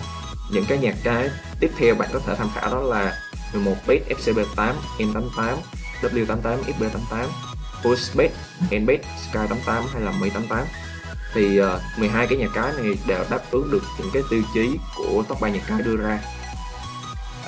những 0.51 0.65
cái 0.67 0.77
nhạc 0.77 0.95
cái 1.03 1.29
tiếp 1.59 1.71
theo 1.77 1.95
bạn 1.95 2.09
có 2.13 2.19
thể 2.19 2.35
tham 2.35 2.49
khảo 2.55 2.71
đó 2.71 2.81
là 2.81 3.19
11 3.53 3.75
bit 3.87 4.01
FCB8 4.09 4.73
N88 4.97 5.55
W88 6.01 6.57
FB88 6.63 7.27
Pulsebet 7.83 8.31
Nbet 8.71 9.01
Sky88 9.31 9.81
hay 9.93 10.01
là 10.01 10.11
Mi88 10.11 10.63
thì 11.33 11.57
ờ, 11.57 11.75
uh, 11.75 11.99
12 11.99 12.27
cái 12.27 12.37
nhà 12.37 12.47
cái 12.53 12.73
này 12.77 12.97
đều 13.07 13.25
đáp 13.29 13.41
ứng 13.51 13.71
được 13.71 13.83
những 13.99 14.09
cái 14.13 14.23
tiêu 14.29 14.41
chí 14.53 14.77
của 14.95 15.23
top 15.27 15.41
3 15.41 15.49
nhà 15.49 15.59
cái 15.67 15.81
đưa 15.81 15.95
ra. 15.97 16.19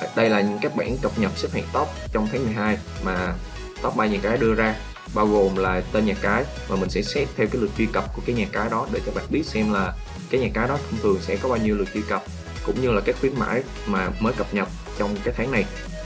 Ờ, 0.00 0.08
đây 0.16 0.30
là 0.30 0.40
những 0.40 0.58
các 0.62 0.76
bản 0.76 0.96
cập 1.02 1.18
nhật 1.18 1.32
xếp 1.36 1.48
hạng 1.52 1.66
top 1.72 1.88
trong 2.12 2.28
tháng 2.32 2.44
12 2.44 2.78
mà 3.04 3.34
top 3.82 3.96
3 3.96 4.06
nhà 4.06 4.18
cái 4.22 4.36
đưa 4.36 4.54
ra 4.54 4.74
bao 5.14 5.26
gồm 5.26 5.56
là 5.56 5.82
tên 5.92 6.06
nhà 6.06 6.14
cái. 6.22 6.44
Và 6.68 6.76
mình 6.76 6.90
sẽ 6.90 7.02
xét 7.02 7.28
theo 7.36 7.46
cái 7.46 7.62
lượt 7.62 7.70
truy 7.78 7.86
cập 7.86 8.04
của 8.16 8.22
cái 8.26 8.34
nhà 8.34 8.46
cái 8.52 8.68
đó 8.70 8.86
để 8.92 9.00
cho 9.06 9.12
bạn 9.12 9.24
biết 9.30 9.46
xem 9.46 9.72
là 9.72 9.92
cái 10.32 10.40
nhà 10.40 10.48
cái 10.54 10.68
đó 10.68 10.78
thông 10.90 11.00
thường 11.02 11.18
sẽ 11.20 11.36
có 11.36 11.48
bao 11.48 11.58
nhiêu 11.58 11.76
lượt 11.76 11.88
truy 11.94 12.02
cập 12.08 12.22
cũng 12.66 12.80
như 12.80 12.92
là 12.92 13.00
các 13.00 13.16
khuyến 13.20 13.38
mãi 13.38 13.62
mà 13.86 14.08
mới 14.20 14.32
cập 14.32 14.54
nhật 14.54 14.68
trong 14.98 15.16
cái 15.24 15.34
tháng 15.36 15.50
này. 15.50 15.64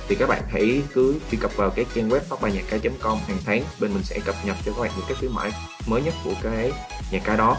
Thì 0.08 0.14
các 0.14 0.28
bạn 0.28 0.43
hãy 0.52 0.82
cứ 0.94 1.20
truy 1.31 1.38
cập 1.40 1.56
vào 1.56 1.70
cái 1.70 1.84
trang 1.94 2.08
web 2.08 2.20
top 2.28 2.40
3 2.40 2.49
nhà 2.49 2.61
cái.com 2.70 3.19
hàng 3.28 3.38
tháng 3.46 3.62
bên 3.81 3.94
mình 3.94 4.02
sẽ 4.02 4.19
cập 4.25 4.34
nhật 4.44 4.56
cho 4.64 4.73
các 4.73 4.81
bạn 4.81 4.90
những 4.96 5.06
cái 5.08 5.17
khuyến 5.20 5.32
mãi 5.32 5.52
mới 5.87 6.02
nhất 6.02 6.14
của 6.25 6.32
cái 6.43 6.73
nhà 7.11 7.19
cái 7.25 7.37
đó. 7.37 7.56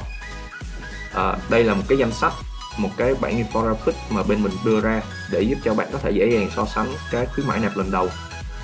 À, 1.13 1.37
đây 1.49 1.63
là 1.63 1.73
một 1.73 1.83
cái 1.87 1.97
danh 1.97 2.11
sách 2.11 2.33
một 2.77 2.89
cái 2.97 3.15
bản 3.21 3.43
infographic 3.43 3.93
mà 4.09 4.23
bên 4.23 4.43
mình 4.43 4.51
đưa 4.65 4.81
ra 4.81 5.01
để 5.31 5.41
giúp 5.41 5.57
cho 5.63 5.73
bạn 5.73 5.87
có 5.91 5.99
thể 5.99 6.11
dễ 6.11 6.29
dàng 6.29 6.49
so 6.55 6.65
sánh 6.65 6.93
cái 7.11 7.25
khuyến 7.25 7.47
mãi 7.47 7.59
nạp 7.59 7.77
lần 7.77 7.91
đầu 7.91 8.09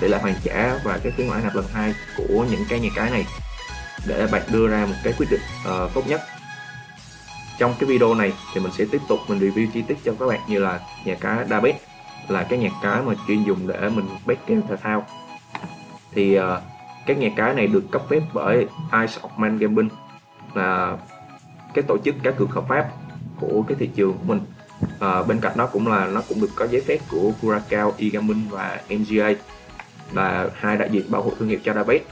để 0.00 0.08
lại 0.08 0.22
hoàn 0.22 0.34
trả 0.44 0.78
và 0.84 0.98
cái 1.02 1.12
khuyến 1.16 1.28
mãi 1.28 1.40
nạp 1.44 1.54
lần 1.54 1.64
hai 1.72 1.94
của 2.16 2.46
những 2.50 2.64
cái 2.68 2.80
nhà 2.80 2.88
cái 2.94 3.10
này 3.10 3.24
để 4.06 4.26
bạn 4.32 4.42
đưa 4.52 4.68
ra 4.68 4.86
một 4.86 4.96
cái 5.04 5.12
quyết 5.18 5.26
định 5.30 5.40
uh, 5.62 5.94
tốt 5.94 6.06
nhất 6.06 6.20
trong 7.58 7.74
cái 7.78 7.88
video 7.88 8.14
này 8.14 8.32
thì 8.54 8.60
mình 8.60 8.72
sẽ 8.72 8.84
tiếp 8.90 9.00
tục 9.08 9.18
mình 9.28 9.38
review 9.38 9.66
chi 9.74 9.82
tiết 9.82 9.98
cho 10.04 10.14
các 10.20 10.26
bạn 10.26 10.40
như 10.48 10.58
là 10.58 10.80
nhà 11.04 11.14
cái 11.20 11.46
David 11.50 11.74
là 12.28 12.42
cái 12.42 12.58
nhà 12.58 12.70
cái 12.82 13.02
mà 13.02 13.14
chuyên 13.28 13.44
dùng 13.44 13.66
để 13.66 13.88
mình 13.88 14.06
bet 14.26 14.38
kèo 14.46 14.60
thể 14.68 14.76
thao. 14.76 15.06
Thì 16.12 16.34
ờ, 16.34 16.56
uh, 16.56 16.62
các 17.06 17.18
nhà 17.18 17.28
cái 17.36 17.54
này 17.54 17.66
được 17.66 17.84
cấp 17.90 18.02
phép 18.08 18.20
bởi 18.32 18.56
Ice 18.92 19.18
of 19.22 19.28
Man 19.36 19.58
Gambling 19.58 19.88
là 20.54 20.96
cái 21.74 21.84
tổ 21.88 21.98
chức 22.04 22.14
cá 22.22 22.30
cược 22.30 22.50
hợp 22.50 22.64
pháp 22.68 22.88
của 23.40 23.64
cái 23.68 23.76
thị 23.80 23.90
trường 23.94 24.12
của 24.12 24.24
mình. 24.24 24.40
À, 25.00 25.22
bên 25.22 25.40
cạnh 25.40 25.52
đó 25.56 25.66
cũng 25.66 25.88
là 25.88 26.06
nó 26.06 26.22
cũng 26.28 26.40
được 26.40 26.50
có 26.54 26.66
giấy 26.66 26.80
phép 26.80 26.98
của 27.10 27.32
Curacao, 27.42 27.92
eGaming 27.98 28.48
và 28.50 28.80
MGA 28.90 29.32
là 30.12 30.48
hai 30.54 30.76
đại 30.76 30.88
diện 30.92 31.10
bảo 31.10 31.22
hộ 31.22 31.32
thương 31.38 31.48
hiệu 31.48 31.58
cho 31.64 31.74
Dabet 31.74 32.02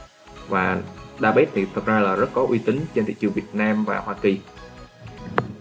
và 0.49 0.79
Dabet 1.21 1.49
thì 1.55 1.67
thật 1.75 1.87
ra 1.87 2.01
là 2.01 2.17
rất 2.17 2.31
có 2.33 2.47
uy 2.49 2.59
tín 2.59 2.81
trên 2.95 3.05
thị 3.05 3.15
trường 3.21 3.33
Việt 3.33 3.55
Nam 3.55 3.85
và 3.85 3.99
Hoa 3.99 4.15
Kỳ 4.23 4.41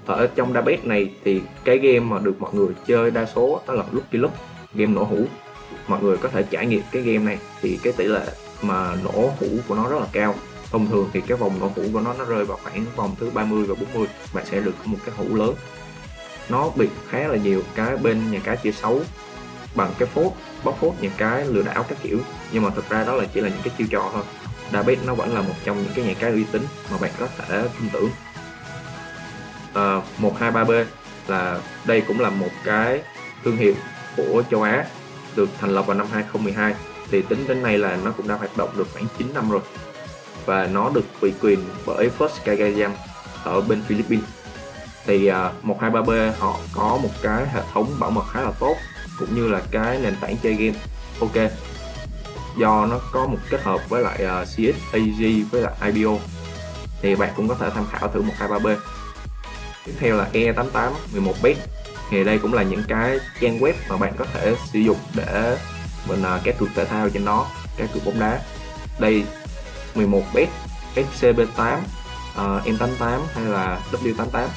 ở 0.06 0.28
trong 0.36 0.54
database 0.54 0.82
này 0.84 1.12
thì 1.24 1.42
cái 1.64 1.78
game 1.78 2.00
mà 2.00 2.20
được 2.20 2.36
mọi 2.40 2.54
người 2.54 2.74
chơi 2.86 3.12
đa 3.12 3.26
số 3.36 3.62
đó 3.68 3.74
là 3.74 3.84
Lucky 3.92 4.18
lúc 4.18 4.32
game 4.74 4.94
nổ 4.94 5.04
hũ. 5.04 5.26
Mọi 5.88 6.04
người 6.04 6.18
có 6.18 6.30
thể 6.30 6.44
trải 6.44 6.66
nghiệm 6.66 6.82
cái 6.92 7.02
game 7.02 7.26
này 7.26 7.38
thì 7.62 7.80
cái 7.84 7.94
tỷ 7.94 8.06
lệ 8.06 8.26
mà 8.62 8.96
nổ 9.04 9.34
hũ 9.40 9.48
của 9.68 9.76
nó 9.76 9.90
rất 9.90 10.00
là 10.00 10.08
cao. 10.12 10.36
Thông 10.72 10.88
thường 10.88 11.10
thì 11.14 11.22
cái 11.22 11.38
vòng 11.38 11.60
nổ 11.60 11.72
hũ 11.76 11.84
của 11.94 12.02
nó 12.02 12.14
nó 12.20 12.26
rơi 12.26 12.46
vào 12.46 12.60
khoảng 12.64 12.86
vòng 12.96 13.16
thứ 13.20 13.30
30 13.34 13.64
và 13.64 13.76
40 13.76 14.08
bạn 14.34 14.46
sẽ 14.46 14.60
được 14.60 14.76
một 14.86 14.98
cái 15.06 15.16
hũ 15.18 15.36
lớn. 15.36 15.56
Nó 16.50 16.70
bị 16.76 16.90
khá 17.10 17.28
là 17.28 17.38
nhiều 17.38 17.62
cái 17.76 17.98
bên 17.98 18.32
nhà 18.32 18.40
cái 18.44 18.58
chia 18.58 18.72
xấu 18.72 19.02
bằng 19.76 19.92
cái 20.00 20.08
phốt, 20.08 20.32
bóc 20.64 20.78
phốt 20.82 20.94
những 21.02 21.12
cái 21.18 21.46
lừa 21.46 21.62
đảo 21.62 21.86
các 21.90 21.98
kiểu. 22.04 22.20
Nhưng 22.52 22.64
mà 22.64 22.70
thực 22.70 22.90
ra 22.90 23.04
đó 23.04 23.14
là 23.14 23.26
chỉ 23.34 23.42
là 23.42 23.50
những 23.50 23.62
cái 23.64 23.74
chiêu 23.78 23.88
trò 23.92 24.10
thôi. 24.14 24.24
David 24.74 25.00
nó 25.06 25.14
vẫn 25.14 25.34
là 25.34 25.42
một 25.42 25.54
trong 25.64 25.78
những 25.84 25.92
cái 25.96 26.06
nhà 26.06 26.14
cái 26.20 26.32
uy 26.32 26.44
tín 26.52 26.62
mà 26.92 26.98
bạn 26.98 27.12
có 27.20 27.28
thể 27.38 27.68
tin 27.80 27.90
tưởng. 27.94 28.10
123B 30.20 30.86
là 31.28 31.60
đây 31.86 32.02
cũng 32.02 32.20
là 32.20 32.30
một 32.30 32.50
cái 32.66 33.02
thương 33.44 33.58
hiệu 33.58 33.74
của 34.18 34.44
châu 34.52 34.62
Á 34.62 34.86
được 35.36 35.50
thành 35.60 35.70
lập 35.70 35.88
vào 35.88 35.98
năm 35.98 36.08
2012 36.12 36.74
thì 37.12 37.22
tính 37.22 37.46
đến 37.48 37.64
nay 37.64 37.78
là 37.78 37.98
nó 38.04 38.12
cũng 38.12 38.28
đã 38.28 38.36
hoạt 38.36 38.58
động 38.58 38.70
được 38.78 38.88
khoảng 38.94 39.06
9 39.18 39.28
năm 39.34 39.50
rồi. 39.50 39.62
Và 40.46 40.68
nó 40.68 40.90
được 40.90 41.06
ủy 41.22 41.34
quyền 41.42 41.60
bởi 41.86 42.10
First 42.20 42.30
Kagayam 42.44 42.92
ở 43.44 43.62
bên 43.62 43.82
Philippines. 43.88 44.26
Thì 45.06 45.28
à, 45.28 45.52
uh, 45.60 45.82
123B 45.82 46.32
họ 46.40 46.60
có 46.74 47.00
một 47.04 47.10
cái 47.22 47.46
hệ 47.54 47.62
thống 47.74 47.96
bảo 48.00 48.12
mật 48.12 48.24
khá 48.34 48.42
là 48.42 48.52
tốt 48.60 48.76
cũng 49.20 49.36
như 49.36 49.48
là 49.48 49.62
cái 49.72 50.00
nền 50.00 50.16
tảng 50.22 50.38
chơi 50.38 50.54
game. 50.54 50.78
Ok. 51.20 51.52
Do 52.58 52.86
nó 52.86 53.00
có 53.12 53.28
một 53.28 53.38
kết 53.50 53.64
hợp 53.64 53.90
với 53.90 54.02
lại 54.02 54.26
à, 54.26 54.42
uh, 54.42 54.48
CSAG 54.48 55.50
với 55.52 55.62
lại 55.62 55.74
IBO 55.92 56.12
thì 57.02 57.16
bạn 57.16 57.30
cũng 57.36 57.48
có 57.48 57.56
thể 57.56 57.70
tham 57.76 57.86
khảo 57.92 58.08
thử 58.08 58.22
123B 58.22 58.76
tiếp 59.86 59.94
theo 60.00 60.16
là 60.16 60.30
E88 60.34 60.92
11bit 61.16 61.58
thì 62.10 62.24
đây 62.24 62.40
cũng 62.40 62.54
là 62.54 62.64
những 62.64 62.84
cái 62.88 63.18
trang 63.42 63.60
web 63.60 63.74
mà 63.90 63.98
bạn 63.98 64.14
có 64.18 64.26
thể 64.34 64.56
sử 64.74 64.80
dụng 64.80 64.98
để 65.14 65.58
mình 66.08 66.22
uh, 66.22 66.44
cá 66.44 66.52
cược 66.52 66.70
thể 66.76 66.86
thao 66.86 67.10
trên 67.10 67.26
nó 67.26 67.46
cá 67.78 67.86
cược 67.86 68.06
bóng 68.06 68.20
đá. 68.20 68.40
Đây 69.00 69.24
11bet 69.96 70.48
FCB8 70.96 71.78
uh, 71.78 72.66
M88 72.66 73.20
hay 73.36 73.46
là 73.46 73.80
W88 73.92 74.48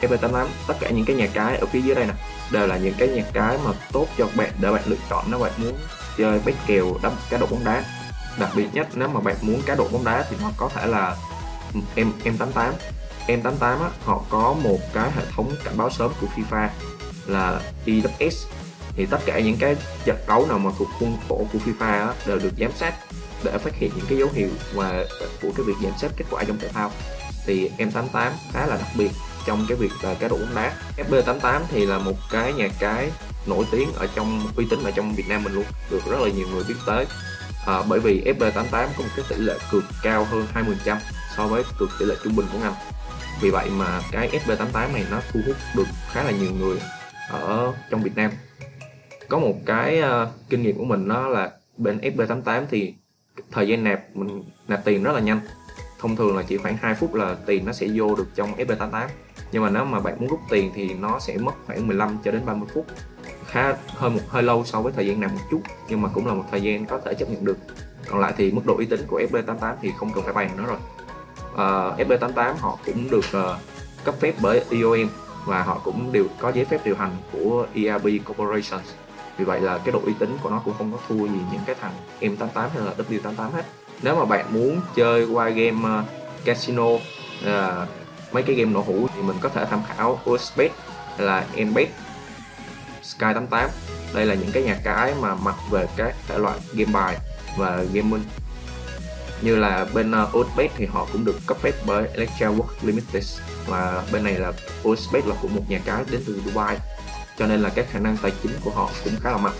FB88 0.00 0.46
tất 0.66 0.74
cả 0.80 0.90
những 0.90 1.04
cái 1.04 1.16
nhà 1.16 1.26
cái 1.34 1.56
ở 1.56 1.66
phía 1.66 1.80
dưới 1.80 1.94
đây 1.94 2.06
nè 2.06 2.14
đều 2.50 2.66
là 2.66 2.76
những 2.76 2.94
cái 2.98 3.08
nhà 3.08 3.22
cái 3.32 3.58
mà 3.64 3.70
tốt 3.92 4.06
cho 4.18 4.28
bạn 4.34 4.50
để 4.60 4.70
bạn 4.70 4.82
lựa 4.86 4.96
chọn 5.10 5.24
nếu 5.30 5.40
bạn 5.40 5.52
muốn 5.56 5.78
chơi 6.18 6.40
bet 6.44 6.54
kèo 6.66 6.96
đắp 7.02 7.12
cá 7.30 7.38
độ 7.38 7.46
bóng 7.46 7.64
đá. 7.64 7.84
Đặc 8.38 8.50
biệt 8.56 8.66
nhất 8.72 8.88
nếu 8.94 9.08
mà 9.08 9.20
bạn 9.20 9.36
muốn 9.40 9.62
cá 9.66 9.74
độ 9.74 9.88
bóng 9.92 10.04
đá 10.04 10.24
thì 10.30 10.36
nó 10.42 10.50
có 10.56 10.68
thể 10.74 10.86
là 10.86 11.16
M 11.94 12.10
M88 12.24 12.72
M88 13.26 13.60
á, 13.60 13.90
họ 14.04 14.22
có 14.30 14.54
một 14.62 14.78
cái 14.92 15.10
hệ 15.10 15.22
thống 15.36 15.52
cảnh 15.64 15.76
báo 15.76 15.90
sớm 15.90 16.12
của 16.20 16.26
FIFA 16.36 16.68
là 17.26 17.60
EWS 17.86 18.46
thì 18.96 19.06
tất 19.06 19.18
cả 19.26 19.40
những 19.40 19.56
cái 19.60 19.76
trận 20.04 20.16
đấu 20.28 20.46
nào 20.46 20.58
mà 20.58 20.70
thuộc 20.78 20.88
khuôn 20.98 21.18
khổ 21.28 21.46
của 21.52 21.58
FIFA 21.66 22.06
á, 22.06 22.14
đều 22.26 22.38
được 22.38 22.52
giám 22.58 22.70
sát 22.76 22.94
để 23.44 23.58
phát 23.58 23.74
hiện 23.74 23.90
những 23.96 24.06
cái 24.08 24.18
dấu 24.18 24.28
hiệu 24.32 24.48
mà 24.74 25.04
của 25.42 25.48
cái 25.56 25.66
việc 25.66 25.74
giám 25.82 25.92
sát 25.98 26.10
kết 26.16 26.24
quả 26.30 26.44
trong 26.44 26.58
thể 26.58 26.68
thao. 26.68 26.90
Thì 27.46 27.70
M88 27.78 28.30
khá 28.52 28.66
là 28.66 28.76
đặc 28.76 28.88
biệt 28.96 29.10
trong 29.46 29.66
cái 29.68 29.76
việc 29.76 29.92
là 30.02 30.14
cá 30.14 30.28
độ 30.28 30.36
bóng 30.38 30.54
đá. 30.54 30.72
FB88 31.10 31.60
thì 31.68 31.86
là 31.86 31.98
một 31.98 32.16
cái 32.30 32.52
nhà 32.52 32.68
cái 32.78 33.10
nổi 33.46 33.64
tiếng 33.70 33.92
ở 33.92 34.06
trong 34.14 34.50
uy 34.56 34.66
tín 34.70 34.84
ở 34.84 34.90
trong 34.90 35.14
Việt 35.14 35.28
Nam 35.28 35.44
mình 35.44 35.54
luôn 35.54 35.64
được 35.90 36.00
rất 36.10 36.20
là 36.20 36.28
nhiều 36.28 36.46
người 36.52 36.64
biết 36.68 36.74
tới. 36.86 37.06
À, 37.66 37.82
bởi 37.88 38.00
vì 38.00 38.22
FB88 38.38 38.70
có 38.70 39.02
một 39.02 39.08
cái 39.16 39.24
tỷ 39.28 39.36
lệ 39.36 39.54
cược 39.70 39.84
cao 40.02 40.24
hơn 40.24 40.46
20% 40.86 40.96
so 41.36 41.46
với 41.46 41.62
cược 41.78 41.88
tỷ 41.98 42.06
lệ 42.06 42.14
trung 42.24 42.36
bình 42.36 42.46
của 42.52 42.58
ngành 42.58 42.74
vì 43.40 43.50
vậy 43.50 43.70
mà 43.70 44.00
cái 44.12 44.28
FB88 44.28 44.92
này 44.92 45.06
nó 45.10 45.20
thu 45.32 45.40
hút 45.46 45.56
được 45.76 45.86
khá 46.12 46.22
là 46.22 46.30
nhiều 46.30 46.50
người 46.52 46.78
ở 47.30 47.72
trong 47.90 48.02
Việt 48.02 48.16
Nam. 48.16 48.30
Có 49.28 49.38
một 49.38 49.54
cái 49.66 50.02
uh, 50.02 50.28
kinh 50.48 50.62
nghiệm 50.62 50.78
của 50.78 50.84
mình 50.84 51.08
đó 51.08 51.28
là 51.28 51.50
bên 51.76 51.98
FB88 51.98 52.64
thì 52.70 52.94
thời 53.50 53.68
gian 53.68 53.84
nạp 53.84 54.00
mình 54.14 54.42
nạp 54.68 54.84
tiền 54.84 55.02
rất 55.02 55.12
là 55.12 55.20
nhanh. 55.20 55.40
Thông 55.98 56.16
thường 56.16 56.36
là 56.36 56.42
chỉ 56.42 56.56
khoảng 56.56 56.76
2 56.76 56.94
phút 56.94 57.14
là 57.14 57.36
tiền 57.46 57.66
nó 57.66 57.72
sẽ 57.72 57.88
vô 57.94 58.14
được 58.14 58.26
trong 58.34 58.56
FB88 58.56 59.08
nhưng 59.52 59.62
mà 59.62 59.70
nếu 59.70 59.84
mà 59.84 60.00
bạn 60.00 60.16
muốn 60.20 60.28
rút 60.28 60.40
tiền 60.50 60.70
thì 60.74 60.94
nó 60.94 61.18
sẽ 61.18 61.36
mất 61.36 61.52
khoảng 61.66 61.86
15 61.86 62.18
cho 62.24 62.30
đến 62.30 62.46
30 62.46 62.68
phút. 62.74 62.86
Khá 63.46 63.74
hơi 63.86 64.10
một 64.10 64.20
hơi 64.28 64.42
lâu 64.42 64.64
so 64.64 64.80
với 64.80 64.92
thời 64.92 65.06
gian 65.06 65.20
nằm 65.20 65.34
một 65.34 65.40
chút 65.50 65.60
nhưng 65.88 66.02
mà 66.02 66.08
cũng 66.08 66.26
là 66.26 66.34
một 66.34 66.44
thời 66.50 66.62
gian 66.62 66.86
có 66.86 67.00
thể 67.04 67.14
chấp 67.14 67.30
nhận 67.30 67.44
được. 67.44 67.58
Còn 68.10 68.20
lại 68.20 68.34
thì 68.36 68.50
mức 68.50 68.62
độ 68.66 68.76
uy 68.76 68.86
tín 68.86 69.00
của 69.06 69.20
FB88 69.30 69.74
thì 69.82 69.92
không 69.96 70.12
cần 70.14 70.24
phải 70.24 70.32
bàn 70.32 70.56
nữa 70.56 70.64
rồi. 70.66 70.78
Ờ, 71.56 71.94
uh, 72.00 72.08
FB88 72.08 72.54
họ 72.60 72.78
cũng 72.86 73.10
được 73.10 73.24
uh, 73.26 73.56
cấp 74.04 74.14
phép 74.20 74.34
bởi 74.40 74.64
EOM 74.70 75.08
và 75.44 75.62
họ 75.62 75.80
cũng 75.84 76.12
đều 76.12 76.24
có 76.38 76.52
giấy 76.52 76.64
phép 76.64 76.80
điều 76.84 76.96
hành 76.96 77.16
của 77.32 77.66
ERB 77.74 78.06
Corporation 78.24 78.80
vì 79.38 79.44
vậy 79.44 79.60
là 79.60 79.78
cái 79.78 79.92
độ 79.92 80.00
uy 80.04 80.12
tín 80.18 80.38
của 80.42 80.50
nó 80.50 80.62
cũng 80.64 80.74
không 80.78 80.92
có 80.92 80.98
thua 81.08 81.26
gì 81.26 81.38
những 81.52 81.60
cái 81.66 81.76
thằng 81.80 81.92
M88 82.20 82.68
hay 82.68 82.84
là 82.84 82.92
W88 82.98 83.50
hết. 83.50 83.64
Nếu 84.02 84.16
mà 84.16 84.24
bạn 84.24 84.46
muốn 84.50 84.80
chơi 84.94 85.24
qua 85.24 85.48
game 85.48 86.00
uh, 86.00 86.04
casino 86.44 86.84
uh, 86.84 87.00
mấy 88.32 88.42
cái 88.42 88.56
game 88.56 88.70
nổ 88.70 88.80
hũ 88.80 89.06
thì 89.14 89.22
mình 89.22 89.36
có 89.40 89.48
thể 89.48 89.64
tham 89.64 89.80
khảo 89.88 90.20
USbet 90.30 90.72
hay 91.16 91.26
là 91.26 91.44
Nbet 91.64 91.88
Sky 93.02 93.26
88 93.34 93.70
đây 94.14 94.26
là 94.26 94.34
những 94.34 94.52
cái 94.52 94.62
nhà 94.62 94.76
cái 94.84 95.14
mà 95.20 95.34
mặc 95.34 95.54
về 95.70 95.86
các 95.96 96.14
thể 96.28 96.38
loại 96.38 96.58
game 96.74 96.92
bài 96.92 97.16
và 97.56 97.84
gaming 97.92 98.22
như 99.42 99.56
là 99.56 99.86
bên 99.94 100.12
ờ, 100.12 100.22
uh, 100.22 100.46
Uzbek 100.46 100.68
thì 100.76 100.86
họ 100.86 101.06
cũng 101.12 101.24
được 101.24 101.38
cấp 101.46 101.56
phép 101.60 101.72
bởi 101.86 102.08
Electra 102.08 102.46
Work 102.46 102.68
Limited 102.82 103.38
và 103.66 104.04
bên 104.12 104.24
này 104.24 104.34
là 104.34 104.52
Uzbek 104.82 105.28
là 105.28 105.34
của 105.42 105.48
một 105.48 105.62
nhà 105.68 105.80
cái 105.84 106.04
đến 106.10 106.22
từ 106.26 106.40
Dubai. 106.44 106.76
Cho 107.38 107.46
nên 107.46 107.60
là 107.60 107.68
các 107.68 107.86
khả 107.90 107.98
năng 107.98 108.16
tài 108.16 108.32
chính 108.42 108.52
của 108.64 108.70
họ 108.70 108.90
cũng 109.04 109.14
khá 109.22 109.30
là 109.30 109.36
mạnh. 109.36 109.54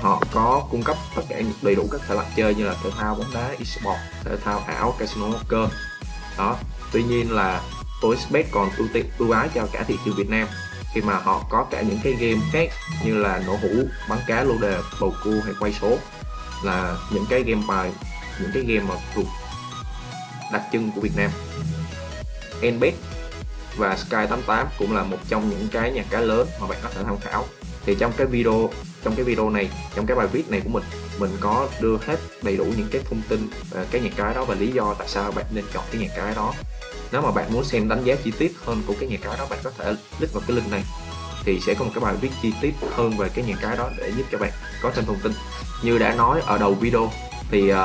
Họ 0.00 0.22
có 0.32 0.66
cung 0.70 0.82
cấp 0.82 0.96
tất 1.16 1.22
cả 1.28 1.40
đầy 1.62 1.74
đủ 1.74 1.88
các 1.92 2.00
thể 2.08 2.14
loại 2.14 2.26
chơi 2.36 2.54
như 2.54 2.64
là 2.64 2.74
thể 2.82 2.90
thao 2.98 3.14
bóng 3.14 3.34
đá 3.34 3.48
esports 3.48 4.00
thể 4.24 4.36
thao 4.44 4.58
ảo 4.66 4.94
casino 4.98 5.26
poker. 5.26 5.70
Đó 6.38 6.56
tuy 6.92 7.02
nhiên 7.02 7.32
là 7.32 7.62
Uzbek 8.02 8.44
còn 8.50 8.70
ưu 8.76 8.88
tiên 8.92 9.06
ưu 9.18 9.30
ái 9.30 9.48
cho 9.54 9.66
cả 9.72 9.84
thị 9.88 9.96
trường 10.04 10.16
Việt 10.16 10.30
Nam. 10.30 10.48
Khi 10.94 11.00
mà 11.00 11.14
họ 11.14 11.44
có 11.50 11.66
cả 11.70 11.82
những 11.82 11.98
cái 12.04 12.12
game 12.12 12.40
khác 12.52 12.68
như 13.04 13.14
là 13.14 13.42
nổ 13.46 13.52
hũ 13.52 13.68
bắn 14.08 14.18
cá 14.26 14.44
lô 14.44 14.58
đề 14.58 14.78
bầu 15.00 15.14
cua 15.24 15.40
hay 15.44 15.54
quay 15.60 15.72
số 15.72 15.98
là 16.64 16.96
những 17.10 17.26
cái 17.30 17.42
game 17.42 17.62
bài 17.68 17.92
những 18.40 18.50
cái 18.54 18.62
game 18.62 18.88
mà 18.88 18.94
thuộc 19.14 19.26
đặc 20.52 20.62
trưng 20.72 20.90
của 20.94 21.00
Việt 21.00 21.16
Nam. 21.16 21.30
Nbet 22.62 22.94
và 23.76 23.96
Sky88 23.96 24.66
cũng 24.78 24.96
là 24.96 25.02
một 25.02 25.18
trong 25.28 25.50
những 25.50 25.68
cái 25.72 25.92
nhà 25.92 26.04
cái 26.10 26.22
lớn 26.22 26.48
mà 26.60 26.66
bạn 26.66 26.78
có 26.82 26.88
thể 26.94 27.02
tham 27.04 27.18
khảo. 27.20 27.44
Thì 27.86 27.96
trong 27.98 28.12
cái 28.16 28.26
video 28.26 28.70
trong 29.02 29.14
cái 29.16 29.24
video 29.24 29.50
này 29.50 29.70
trong 29.94 30.06
cái 30.06 30.16
bài 30.16 30.26
viết 30.26 30.50
này 30.50 30.60
của 30.64 30.68
mình 30.68 30.84
mình 31.18 31.30
có 31.40 31.68
đưa 31.80 31.96
hết 32.06 32.20
đầy 32.42 32.56
đủ 32.56 32.64
những 32.64 32.88
cái 32.92 33.02
thông 33.04 33.22
tin 33.28 33.48
về 33.70 33.86
cái 33.90 34.00
nhà 34.00 34.10
cái 34.16 34.34
đó 34.34 34.44
và 34.44 34.54
lý 34.54 34.72
do 34.72 34.94
tại 34.98 35.08
sao 35.08 35.32
bạn 35.32 35.44
nên 35.54 35.64
chọn 35.72 35.84
cái 35.92 36.00
nhà 36.00 36.08
cái 36.16 36.34
đó. 36.34 36.54
Nếu 37.12 37.22
mà 37.22 37.30
bạn 37.30 37.52
muốn 37.52 37.64
xem 37.64 37.88
đánh 37.88 38.04
giá 38.04 38.14
chi 38.24 38.32
tiết 38.38 38.52
hơn 38.64 38.82
của 38.86 38.94
cái 39.00 39.08
nhà 39.08 39.16
cái 39.22 39.38
đó 39.38 39.46
bạn 39.50 39.58
có 39.62 39.70
thể 39.78 39.94
click 40.18 40.34
vào 40.34 40.42
cái 40.46 40.56
link 40.56 40.70
này. 40.70 40.84
Thì 41.44 41.60
sẽ 41.66 41.74
có 41.74 41.84
một 41.84 41.90
cái 41.94 42.04
bài 42.04 42.14
viết 42.20 42.30
chi 42.42 42.52
tiết 42.60 42.74
hơn 42.96 43.16
về 43.16 43.28
cái 43.34 43.44
nhà 43.44 43.54
cái 43.62 43.76
đó 43.76 43.90
để 43.98 44.12
giúp 44.16 44.24
cho 44.32 44.38
bạn 44.38 44.50
có 44.82 44.90
thêm 44.94 45.04
thông 45.04 45.20
tin. 45.22 45.32
Như 45.82 45.98
đã 45.98 46.14
nói 46.14 46.40
ở 46.46 46.58
đầu 46.58 46.74
video 46.74 47.12
thì 47.50 47.72
uh, 47.72 47.78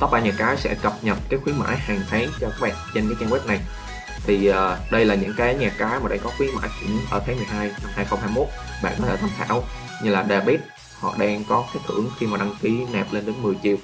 top 0.00 0.10
3 0.10 0.20
nhà 0.20 0.32
cái 0.38 0.56
sẽ 0.56 0.74
cập 0.82 0.92
nhật 1.02 1.18
cái 1.28 1.40
khuyến 1.44 1.58
mãi 1.58 1.76
hàng 1.76 2.00
tháng 2.10 2.28
cho 2.40 2.48
các 2.50 2.60
bạn 2.60 2.74
trên 2.94 3.08
cái 3.08 3.16
trang 3.20 3.30
web 3.30 3.46
này. 3.46 3.60
Thì 4.24 4.50
uh, 4.50 4.54
đây 4.90 5.04
là 5.04 5.14
những 5.14 5.34
cái 5.36 5.54
nhà 5.54 5.70
cái 5.78 6.00
mà 6.00 6.08
đang 6.08 6.18
có 6.18 6.30
khuyến 6.36 6.50
mãi 6.54 6.70
cũng 6.80 6.98
ở 7.10 7.22
tháng 7.26 7.36
12 7.36 7.68
năm 7.68 7.90
2021 7.94 8.48
bạn 8.82 8.94
có 8.98 9.04
thể 9.04 9.16
tham 9.16 9.30
khảo 9.38 9.62
như 10.02 10.10
là 10.10 10.26
David 10.28 10.60
họ 11.00 11.14
đang 11.18 11.44
có 11.44 11.64
cái 11.74 11.82
thưởng 11.88 12.10
khi 12.18 12.26
mà 12.26 12.36
đăng 12.36 12.54
ký 12.62 12.86
nạp 12.92 13.12
lên 13.12 13.26
đến 13.26 13.34
10 13.42 13.54
triệu. 13.62 13.76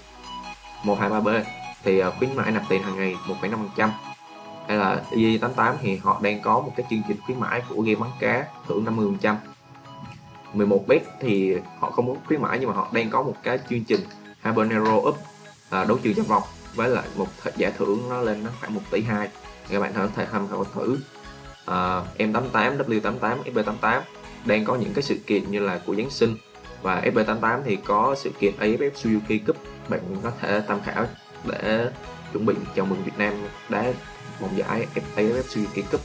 123B 0.85 1.43
thì 1.85 2.05
uh, 2.05 2.15
khuyến 2.19 2.37
mãi 2.37 2.51
nạp 2.51 2.63
tiền 2.69 2.83
hàng 2.83 2.97
ngày 2.97 3.17
1,5% 3.43 3.89
hay 4.69 4.77
là 4.77 5.03
Y88 5.11 5.75
thì 5.81 5.97
họ 5.97 6.21
đang 6.23 6.41
có 6.43 6.61
một 6.61 6.73
cái 6.77 6.87
chương 6.91 7.03
trình 7.09 7.17
khuyến 7.27 7.41
mãi 7.41 7.63
của 7.69 7.83
game 7.83 8.01
bắn 8.01 8.11
cá 8.21 8.47
thưởng 8.69 8.85
50% 8.85 9.35
11 10.53 10.85
bet 10.89 11.03
thì 11.21 11.57
họ 11.79 11.91
không 11.91 12.07
có 12.07 12.15
khuyến 12.27 12.43
mãi 12.43 12.59
nhưng 12.61 12.69
mà 12.69 12.75
họ 12.75 12.89
đang 12.93 13.11
có 13.11 13.23
một 13.23 13.35
cái 13.43 13.59
chương 13.71 13.85
trình 13.85 14.01
Habanero 14.41 14.97
Up 14.97 15.17
à, 15.73 15.85
đấu 15.85 15.99
trường 16.03 16.15
trong 16.15 16.27
vòng 16.27 16.43
với 16.75 16.89
lại 16.89 17.05
một 17.17 17.27
giải 17.57 17.73
thưởng 17.79 18.09
nó 18.09 18.21
lên 18.21 18.45
nó 18.45 18.51
khoảng 18.61 18.75
1 18.75 18.81
tỷ 18.91 19.03
2 19.03 19.29
các 19.69 19.81
bạn 19.81 19.93
có 19.97 20.09
thể 20.17 20.27
tham 20.33 20.49
khảo 20.49 20.65
thử. 20.65 20.97
Uh, 21.63 22.19
M88, 22.19 22.79
W88, 22.79 23.37
FB88 23.45 24.01
đang 24.45 24.65
có 24.65 24.77
những 24.77 24.93
cái 24.95 25.03
sự 25.03 25.17
kiện 25.27 25.51
như 25.51 25.59
là 25.59 25.81
của 25.87 25.95
Giáng 25.95 26.11
sinh. 26.11 26.37
Và 26.83 27.03
FB88 27.15 27.61
thì 27.65 27.77
có 27.77 28.15
sự 28.19 28.31
kiện 28.31 28.55
AFF 28.61 28.91
Suzuki 28.91 29.39
Cup. 29.47 29.57
Bạn 29.89 30.01
có 30.23 30.33
thể 30.41 30.63
tham 30.69 30.81
khảo 30.85 31.07
để 31.45 31.91
chuẩn 32.33 32.47
bị 32.47 32.55
chào 32.77 32.87
mừng 32.87 33.05
Việt 33.05 33.19
Nam 33.19 33.35
đá 33.69 33.93
vòng 34.41 34.51
giải 34.57 34.87
AFF 35.17 35.43
Suzuki 35.43 35.83
Cup. 35.93 36.01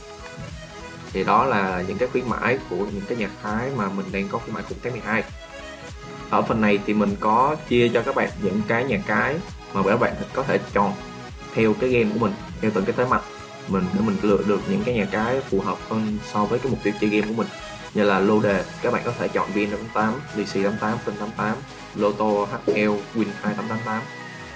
Thì 1.13 1.23
đó 1.23 1.45
là 1.45 1.83
những 1.87 1.97
cái 1.97 2.09
khuyến 2.11 2.29
mãi 2.29 2.59
của 2.69 2.85
những 2.93 3.03
cái 3.07 3.17
nhà 3.17 3.29
cái 3.43 3.69
mà 3.77 3.89
mình 3.89 4.05
đang 4.11 4.27
có 4.27 4.37
khuyến 4.37 4.53
mãi 4.53 4.63
cùng 4.69 4.77
tháng 4.83 4.91
12 4.93 5.23
ở 6.29 6.41
phần 6.41 6.61
này 6.61 6.79
thì 6.85 6.93
mình 6.93 7.15
có 7.19 7.55
chia 7.69 7.89
cho 7.93 8.01
các 8.01 8.15
bạn 8.15 8.29
những 8.41 8.61
cái 8.67 8.83
nhà 8.83 8.99
cái 9.07 9.35
mà 9.73 9.81
các 9.83 9.99
bạn 9.99 10.13
có 10.33 10.43
thể 10.43 10.59
chọn 10.73 10.93
theo 11.53 11.73
cái 11.73 11.89
game 11.89 12.09
của 12.13 12.19
mình 12.19 12.33
theo 12.61 12.71
từng 12.73 12.85
cái 12.85 12.93
thế 12.97 13.05
mạnh 13.05 13.21
mình 13.67 13.85
để 13.93 13.99
mình 14.01 14.17
lựa 14.21 14.43
được 14.47 14.61
những 14.69 14.83
cái 14.83 14.95
nhà 14.95 15.07
cái 15.11 15.41
phù 15.41 15.59
hợp 15.61 15.77
hơn 15.89 16.17
so 16.33 16.45
với 16.45 16.59
cái 16.59 16.71
mục 16.71 16.79
tiêu 16.83 16.93
chơi 17.01 17.09
game 17.09 17.27
của 17.27 17.33
mình. 17.33 17.47
Như 17.93 18.03
là 18.03 18.19
lô 18.19 18.41
đề 18.41 18.63
các 18.81 18.93
bạn 18.93 19.01
có 19.05 19.11
thể 19.19 19.27
chọn 19.27 19.49
VN88, 19.55 20.13
DC88, 20.37 20.95
Fin88, 21.05 21.53
Lotto, 21.95 22.25
HL, 22.25 22.89
Win 23.15 23.27
2888 23.41 24.01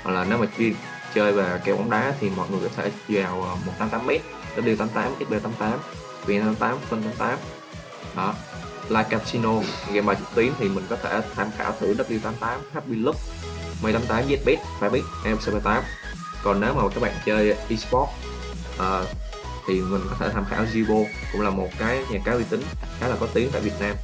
hoặc 0.03 0.11
là 0.11 0.25
nếu 0.29 0.37
mà 0.37 0.45
chuyên 0.57 0.73
chơi 1.13 1.31
về 1.31 1.59
kèo 1.65 1.77
bóng 1.77 1.89
đá 1.89 2.13
thì 2.19 2.29
mọi 2.29 2.49
người 2.49 2.59
có 2.61 2.69
thể 2.75 2.91
vào 3.07 3.59
188m, 3.79 4.19
W88, 4.55 5.11
XB88, 5.19 5.77
VN88, 6.27 6.75
Fin88 6.89 7.35
đó. 8.15 8.33
Live 8.89 9.09
Casino 9.09 9.59
game 9.87 10.01
bài 10.01 10.15
trực 10.19 10.35
tuyến 10.35 10.51
thì 10.59 10.69
mình 10.69 10.85
có 10.89 10.95
thể 10.95 11.21
tham 11.35 11.47
khảo 11.57 11.73
thử 11.79 11.93
W88, 11.93 12.57
Happy 12.73 12.95
Loop, 13.83 14.01
M88, 14.01 14.23
ZBet, 14.27 14.57
Fabit, 14.79 15.03
MC8 15.23 15.81
còn 16.43 16.59
nếu 16.59 16.73
mà 16.73 16.81
các 16.93 17.01
bạn 17.01 17.13
chơi 17.25 17.55
eSports 17.69 18.11
uh, 18.73 18.77
ờ, 18.77 19.07
thì 19.67 19.81
mình 19.81 20.01
có 20.09 20.15
thể 20.19 20.29
tham 20.33 20.45
khảo 20.49 20.65
Zibo 20.73 21.05
cũng 21.31 21.41
là 21.41 21.49
một 21.49 21.69
cái 21.79 22.03
nhà 22.09 22.19
cái 22.25 22.35
uy 22.35 22.43
tín 22.49 22.63
khá 22.99 23.07
là 23.07 23.15
có 23.19 23.27
tiếng 23.33 23.49
tại 23.51 23.61
Việt 23.61 23.73
Nam. 23.79 23.95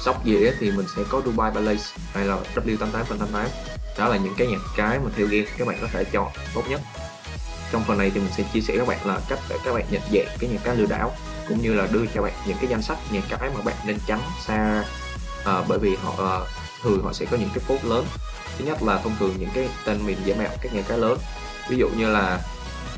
Sóc 0.00 0.22
dĩa 0.24 0.52
thì 0.60 0.70
mình 0.70 0.86
sẽ 0.96 1.02
có 1.08 1.22
Dubai 1.24 1.50
Palace 1.50 1.84
hay 2.14 2.24
là 2.24 2.38
W88 2.54 3.46
đó 3.98 4.08
là 4.08 4.16
những 4.16 4.34
cái 4.38 4.46
nhà 4.46 4.56
cái 4.76 4.98
mà 4.98 5.10
theo 5.16 5.26
game 5.26 5.46
các 5.58 5.68
bạn 5.68 5.78
có 5.80 5.88
thể 5.92 6.04
chọn 6.04 6.28
tốt 6.54 6.62
nhất. 6.68 6.80
Trong 7.72 7.84
phần 7.84 7.98
này 7.98 8.10
thì 8.14 8.20
mình 8.20 8.32
sẽ 8.36 8.44
chia 8.52 8.60
sẻ 8.60 8.74
các 8.78 8.88
bạn 8.88 9.06
là 9.06 9.20
cách 9.28 9.38
để 9.48 9.56
các 9.64 9.74
bạn 9.74 9.84
nhận 9.90 10.02
dạng 10.12 10.36
cái 10.38 10.50
nhà 10.50 10.58
cái 10.64 10.76
lừa 10.76 10.86
đảo 10.86 11.12
cũng 11.48 11.62
như 11.62 11.74
là 11.74 11.88
đưa 11.92 12.06
cho 12.14 12.22
bạn 12.22 12.32
những 12.46 12.56
cái 12.60 12.70
danh 12.70 12.82
sách 12.82 12.98
nhà 13.10 13.20
cái 13.28 13.50
mà 13.54 13.60
bạn 13.64 13.76
nên 13.86 13.98
tránh 14.06 14.20
xa 14.46 14.84
à, 15.44 15.62
bởi 15.68 15.78
vì 15.78 15.96
họ 15.96 16.12
uh, 16.12 16.48
thường 16.82 17.04
họ 17.04 17.12
sẽ 17.12 17.26
có 17.30 17.36
những 17.36 17.50
cái 17.54 17.64
phốt 17.68 17.84
lớn 17.84 18.06
thứ 18.58 18.64
nhất 18.64 18.82
là 18.82 18.98
thông 18.98 19.16
thường 19.18 19.34
những 19.38 19.50
cái 19.54 19.68
tên 19.84 20.06
miền 20.06 20.18
giả 20.24 20.34
mạo 20.38 20.56
các 20.62 20.74
nhà 20.74 20.82
cái 20.88 20.98
lớn. 20.98 21.18
Ví 21.70 21.76
dụ 21.76 21.88
như 21.88 22.12
là 22.12 22.40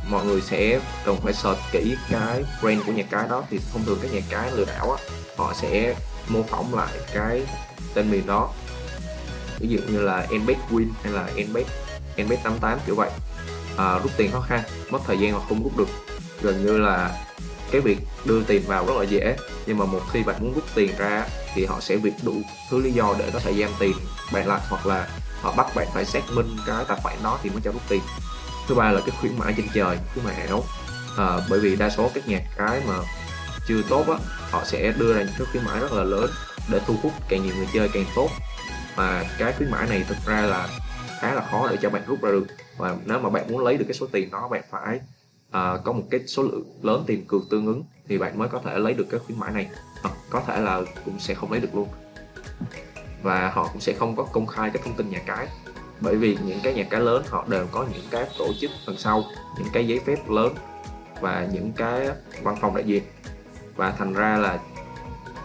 mọi 0.08 0.24
người 0.24 0.40
sẽ 0.40 0.80
cần 1.04 1.16
phải 1.20 1.32
search 1.32 1.60
kỹ 1.72 1.96
cái 2.10 2.44
brand 2.62 2.80
của 2.86 2.92
nhà 2.92 3.02
cái 3.10 3.28
đó. 3.28 3.44
Thì 3.50 3.60
thông 3.72 3.84
thường 3.84 3.98
các 4.02 4.12
nhà 4.12 4.20
cái 4.30 4.50
lừa 4.52 4.64
đảo 4.64 4.92
á, 4.92 5.02
họ 5.36 5.54
sẽ 5.60 5.94
mô 6.28 6.42
phỏng 6.42 6.74
lại 6.74 6.92
cái 7.14 7.42
tên 7.94 8.10
miền 8.10 8.26
đó. 8.26 8.50
Ví 9.58 9.68
dụ 9.68 9.78
như 9.88 10.00
là 10.00 10.26
nbet 10.30 10.56
win 10.70 10.86
hay 11.02 11.12
là 11.12 11.28
nbet 11.48 11.66
nbet 12.16 12.42
88 12.42 12.78
kiểu 12.86 12.94
vậy. 12.94 13.10
À, 13.76 13.98
rút 13.98 14.12
tiền 14.16 14.32
khó 14.32 14.40
khăn 14.40 14.62
mất 14.90 14.98
thời 15.06 15.18
gian 15.18 15.32
mà 15.32 15.38
không 15.48 15.62
rút 15.62 15.76
được. 15.76 15.88
Gần 16.42 16.66
như 16.66 16.78
là 16.78 17.26
cái 17.70 17.80
việc 17.80 17.98
đưa 18.24 18.42
tiền 18.42 18.62
vào 18.66 18.86
rất 18.86 18.94
là 18.96 19.04
dễ. 19.04 19.36
Nhưng 19.66 19.78
mà 19.78 19.84
một 19.84 20.00
khi 20.12 20.22
bạn 20.22 20.36
muốn 20.40 20.54
rút 20.54 20.64
tiền 20.74 20.90
ra 20.98 21.26
thì 21.54 21.66
họ 21.66 21.80
sẽ 21.80 21.96
việc 21.96 22.12
đủ 22.22 22.34
thứ 22.70 22.78
lý 22.78 22.92
do 22.92 23.14
để 23.18 23.30
có 23.32 23.38
thể 23.38 23.54
giam 23.54 23.70
tiền 23.78 23.92
bạn 24.32 24.48
lại 24.48 24.60
hoặc 24.68 24.86
là 24.86 25.08
họ 25.46 25.54
bắt 25.56 25.66
bạn 25.74 25.86
phải 25.94 26.04
xác 26.04 26.20
minh 26.34 26.56
cái 26.66 26.84
tài 26.88 26.98
khoản 27.02 27.16
đó 27.22 27.38
thì 27.42 27.50
mới 27.50 27.60
cho 27.64 27.72
rút 27.72 27.82
tiền. 27.88 28.00
Thứ 28.68 28.74
ba 28.74 28.92
là 28.92 29.00
cái 29.00 29.16
khuyến 29.20 29.38
mãi 29.38 29.54
trên 29.56 29.66
trời 29.74 29.98
khuyến 30.12 30.24
mãi 30.24 30.46
ảo 30.48 30.64
à, 31.18 31.40
bởi 31.50 31.60
vì 31.60 31.76
đa 31.76 31.90
số 31.90 32.10
các 32.14 32.28
nhà 32.28 32.40
cái 32.56 32.82
mà 32.88 32.94
chưa 33.68 33.82
tốt 33.88 34.04
á 34.08 34.14
họ 34.50 34.64
sẽ 34.64 34.92
đưa 34.98 35.14
ra 35.14 35.20
những 35.20 35.34
cái 35.38 35.46
khuyến 35.52 35.64
mãi 35.64 35.80
rất 35.80 35.92
là 35.92 36.04
lớn 36.04 36.30
để 36.70 36.80
thu 36.86 36.94
hút 37.02 37.12
càng 37.28 37.42
nhiều 37.42 37.54
người 37.56 37.66
chơi 37.74 37.88
càng 37.92 38.04
tốt. 38.16 38.28
Mà 38.96 39.24
cái 39.38 39.52
khuyến 39.52 39.70
mãi 39.70 39.86
này 39.88 40.04
thực 40.08 40.16
ra 40.26 40.40
là 40.40 40.68
khá 41.20 41.34
là 41.34 41.46
khó 41.50 41.68
để 41.70 41.76
cho 41.82 41.90
bạn 41.90 42.02
rút 42.06 42.22
ra 42.22 42.30
được. 42.30 42.46
Và 42.76 42.96
nếu 43.04 43.18
mà 43.18 43.30
bạn 43.30 43.52
muốn 43.52 43.64
lấy 43.64 43.76
được 43.76 43.84
cái 43.88 43.94
số 43.94 44.06
tiền 44.12 44.30
đó 44.30 44.48
bạn 44.48 44.62
phải 44.70 45.00
à, 45.50 45.76
có 45.84 45.92
một 45.92 46.04
cái 46.10 46.20
số 46.26 46.42
lượng 46.42 46.64
lớn 46.82 47.04
tiền 47.06 47.26
cược 47.26 47.42
tương 47.50 47.66
ứng 47.66 47.84
thì 48.08 48.18
bạn 48.18 48.38
mới 48.38 48.48
có 48.48 48.60
thể 48.64 48.78
lấy 48.78 48.94
được 48.94 49.06
cái 49.10 49.20
khuyến 49.26 49.40
mãi 49.40 49.52
này. 49.52 49.68
À, 50.02 50.10
có 50.30 50.42
thể 50.46 50.60
là 50.60 50.80
cũng 51.04 51.20
sẽ 51.20 51.34
không 51.34 51.52
lấy 51.52 51.60
được 51.60 51.74
luôn 51.74 51.88
và 53.22 53.50
họ 53.54 53.68
cũng 53.72 53.80
sẽ 53.80 53.92
không 53.92 54.16
có 54.16 54.22
công 54.22 54.46
khai 54.46 54.70
các 54.70 54.82
thông 54.84 54.94
tin 54.94 55.10
nhà 55.10 55.20
cái. 55.26 55.46
Bởi 56.00 56.16
vì 56.16 56.38
những 56.46 56.60
cái 56.62 56.74
nhà 56.74 56.84
cái 56.90 57.00
lớn, 57.00 57.22
họ 57.28 57.44
đều 57.48 57.66
có 57.72 57.86
những 57.92 58.04
cái 58.10 58.26
tổ 58.38 58.48
chức 58.60 58.70
phần 58.86 58.96
sau, 58.98 59.24
những 59.58 59.68
cái 59.72 59.86
giấy 59.86 60.00
phép 60.06 60.30
lớn 60.30 60.54
và 61.20 61.48
những 61.52 61.72
cái 61.72 62.08
văn 62.42 62.56
phòng 62.60 62.74
đại 62.74 62.84
diện. 62.84 63.02
Và 63.76 63.90
thành 63.90 64.14
ra 64.14 64.36
là 64.36 64.58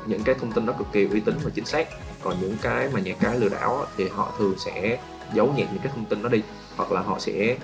những 0.06 0.24
cái 0.24 0.36
thông 0.36 0.52
tin 0.52 0.66
đó 0.66 0.74
cực 0.78 0.88
kỳ 0.92 1.08
uy 1.08 1.20
tín 1.20 1.36
và 1.44 1.52
chính 1.56 1.66
xác. 1.66 1.88
Còn 2.24 2.38
những 2.42 2.58
cái 2.62 2.90
mà 2.94 3.00
nhà 3.00 3.14
cái 3.20 3.40
lừa 3.40 3.50
đảo 3.50 3.86
thì 3.98 4.10
họ 4.10 4.34
thường 4.38 4.56
sẽ 4.58 5.00
giấu 5.34 5.54
nhẹm 5.54 5.68
những 5.72 5.82
cái 5.84 5.92
thông 5.96 6.06
tin 6.06 6.24
đó 6.24 6.30
đi, 6.30 6.44
hoặc 6.76 6.92
là 6.92 7.02
họ 7.02 7.20
sẽ 7.20 7.58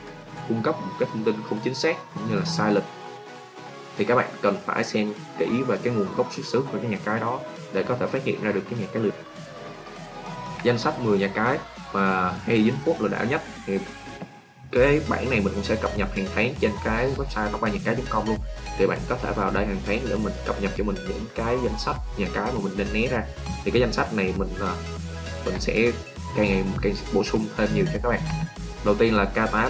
cung 0.48 0.64
cấp 0.64 0.76
một 0.82 0.94
cái 1.00 1.10
thông 1.14 1.24
tin 1.24 1.36
không 1.50 1.60
chính 1.64 1.76
xác 1.76 1.98
cũng 2.14 2.24
như 2.30 2.36
là 2.36 2.46
sai 2.46 2.74
lệch. 2.74 2.84
Thì 3.98 4.06
các 4.06 4.16
bạn 4.16 4.30
cần 4.42 4.58
phải 4.66 4.84
xem 4.84 5.14
kỹ 5.38 5.64
về 5.68 5.78
cái 5.84 5.94
nguồn 5.94 6.08
gốc 6.18 6.34
xuất 6.34 6.46
xứ 6.46 6.64
của 6.72 6.78
cái 6.82 6.92
nhà 6.92 6.98
cái 7.06 7.20
đó 7.20 7.40
để 7.74 7.84
có 7.84 7.96
thể 7.96 8.06
phát 8.06 8.24
hiện 8.24 8.44
ra 8.44 8.52
được 8.52 8.62
cái 8.70 8.80
nhà 8.80 8.86
cái 8.94 9.04
lừa 9.04 9.10
danh 10.64 10.80
sách 10.80 11.00
10 11.00 11.18
nhà 11.18 11.28
cái 11.28 11.58
mà 11.94 12.32
hay 12.46 12.64
dính 12.64 12.78
phút 12.86 13.02
lừa 13.02 13.08
đảo 13.08 13.26
nhất. 13.26 13.42
Thì 13.66 13.80
cái 14.72 15.02
bản 15.08 15.30
này 15.30 15.40
mình 15.40 15.54
cũng 15.54 15.64
sẽ 15.64 15.76
cập 15.76 15.98
nhật 15.98 16.16
hàng 16.16 16.28
tháng 16.36 16.54
trên 16.60 16.72
cái 16.84 17.10
website 17.18 17.50
tóc 17.52 17.64
nhà 17.64 17.80
cái.com 17.86 18.28
luôn. 18.28 18.38
Thì 18.78 18.88
bạn 18.88 19.00
có 19.10 19.16
thể 19.24 19.32
vào 19.36 19.52
đây 19.52 19.66
hàng 19.66 19.82
tháng 19.86 20.00
để 20.10 20.16
mình 20.16 20.34
cập 20.46 20.62
nhật 20.62 20.72
cho 20.78 20.84
mình 20.84 20.96
những 20.96 21.26
cái 21.36 21.58
danh 21.64 21.80
sách 21.80 21.96
nhà 22.18 22.28
cái 22.34 22.52
mà 22.54 22.60
mình 22.64 22.74
nên 22.78 22.88
né 22.94 23.08
ra. 23.08 23.24
Thì 23.64 23.72
cái 23.72 23.82
danh 23.82 23.94
sách 23.94 24.14
này 24.14 24.34
mình 24.38 24.50
à, 24.62 24.74
mình 25.46 25.56
sẽ 25.60 25.92
càng 26.38 26.48
ngày 26.48 26.64
càng 26.82 26.94
bổ 27.14 27.24
sung 27.24 27.46
thêm 27.58 27.70
nhiều 27.76 27.86
cho 27.94 28.00
các 28.04 28.10
bạn. 28.10 28.22
Đầu 28.86 28.96
tiên 28.96 29.16
là 29.16 29.28
K8 29.36 29.70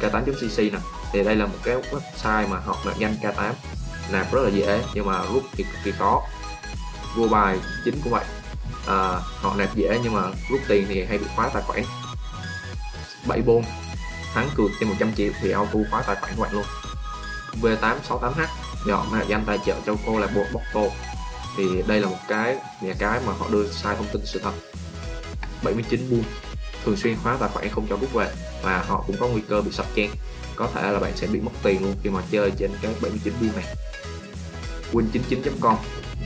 K8.cc 0.00 0.72
nè. 0.72 0.78
Thì 1.12 1.24
đây 1.24 1.36
là 1.36 1.46
một 1.46 1.58
cái 1.62 1.76
website 1.76 2.48
mà 2.48 2.58
họ 2.58 2.76
mạo 2.84 2.94
danh 2.98 3.16
K8 3.22 3.52
nạp 4.12 4.32
rất 4.32 4.42
là 4.42 4.50
dễ, 4.50 4.82
nhưng 4.94 5.06
mà 5.06 5.22
rút 5.32 5.42
thì 5.52 5.64
cực 5.64 5.84
kỳ 5.84 5.92
khó. 5.92 6.22
Vua 7.16 7.28
bài 7.28 7.58
chính 7.84 8.00
của 8.04 8.10
vậy 8.10 8.24
à, 8.86 9.20
họ 9.40 9.54
nạp 9.56 9.74
dễ 9.74 10.00
nhưng 10.02 10.14
mà 10.14 10.22
rút 10.50 10.60
tiền 10.68 10.86
thì 10.88 11.04
hay 11.04 11.18
bị 11.18 11.26
khóa 11.36 11.48
tài 11.48 11.62
khoản. 11.62 11.82
7 13.28 13.42
bôn. 13.46 13.62
Thắng 14.34 14.48
cược 14.56 14.70
trên 14.80 14.88
100 14.88 15.14
triệu 15.14 15.32
thì 15.40 15.50
auto 15.50 15.78
khóa 15.90 16.02
tài 16.02 16.16
khoản 16.16 16.32
của 16.36 16.42
bạn 16.42 16.52
luôn. 16.52 16.64
V868H 17.62 18.46
nhỏ 18.86 19.06
mã 19.10 19.22
danh 19.22 19.44
tài 19.46 19.58
trợ 19.66 19.74
cho 19.86 19.96
cô 20.06 20.18
là 20.18 20.26
bộ 20.34 20.60
tô. 20.74 20.88
Thì 21.56 21.82
đây 21.86 22.00
là 22.00 22.08
một 22.08 22.18
cái 22.28 22.56
nhà 22.80 22.92
cái 22.98 23.20
mà 23.26 23.32
họ 23.38 23.46
đưa 23.50 23.68
sai 23.68 23.96
thông 23.96 24.08
tin 24.12 24.22
sự 24.24 24.40
thật. 24.44 24.52
79 25.62 26.10
buôn 26.10 26.22
thường 26.84 26.96
xuyên 26.96 27.16
khóa 27.22 27.36
tài 27.40 27.48
khoản 27.48 27.68
không 27.68 27.86
cho 27.90 27.96
rút 28.00 28.12
về 28.12 28.32
và 28.62 28.84
họ 28.88 29.04
cũng 29.06 29.16
có 29.20 29.28
nguy 29.28 29.42
cơ 29.48 29.60
bị 29.60 29.72
sập 29.72 29.86
chen. 29.94 30.10
Có 30.56 30.68
thể 30.74 30.92
là 30.92 30.98
bạn 30.98 31.12
sẽ 31.16 31.26
bị 31.26 31.40
mất 31.40 31.52
tiền 31.62 31.82
luôn 31.82 31.94
khi 32.02 32.10
mà 32.10 32.20
chơi 32.30 32.52
trên 32.58 32.70
cái 32.82 32.92
79 33.00 33.34
buôn 33.40 33.50
này. 33.56 33.74
Win99.com 34.92 35.76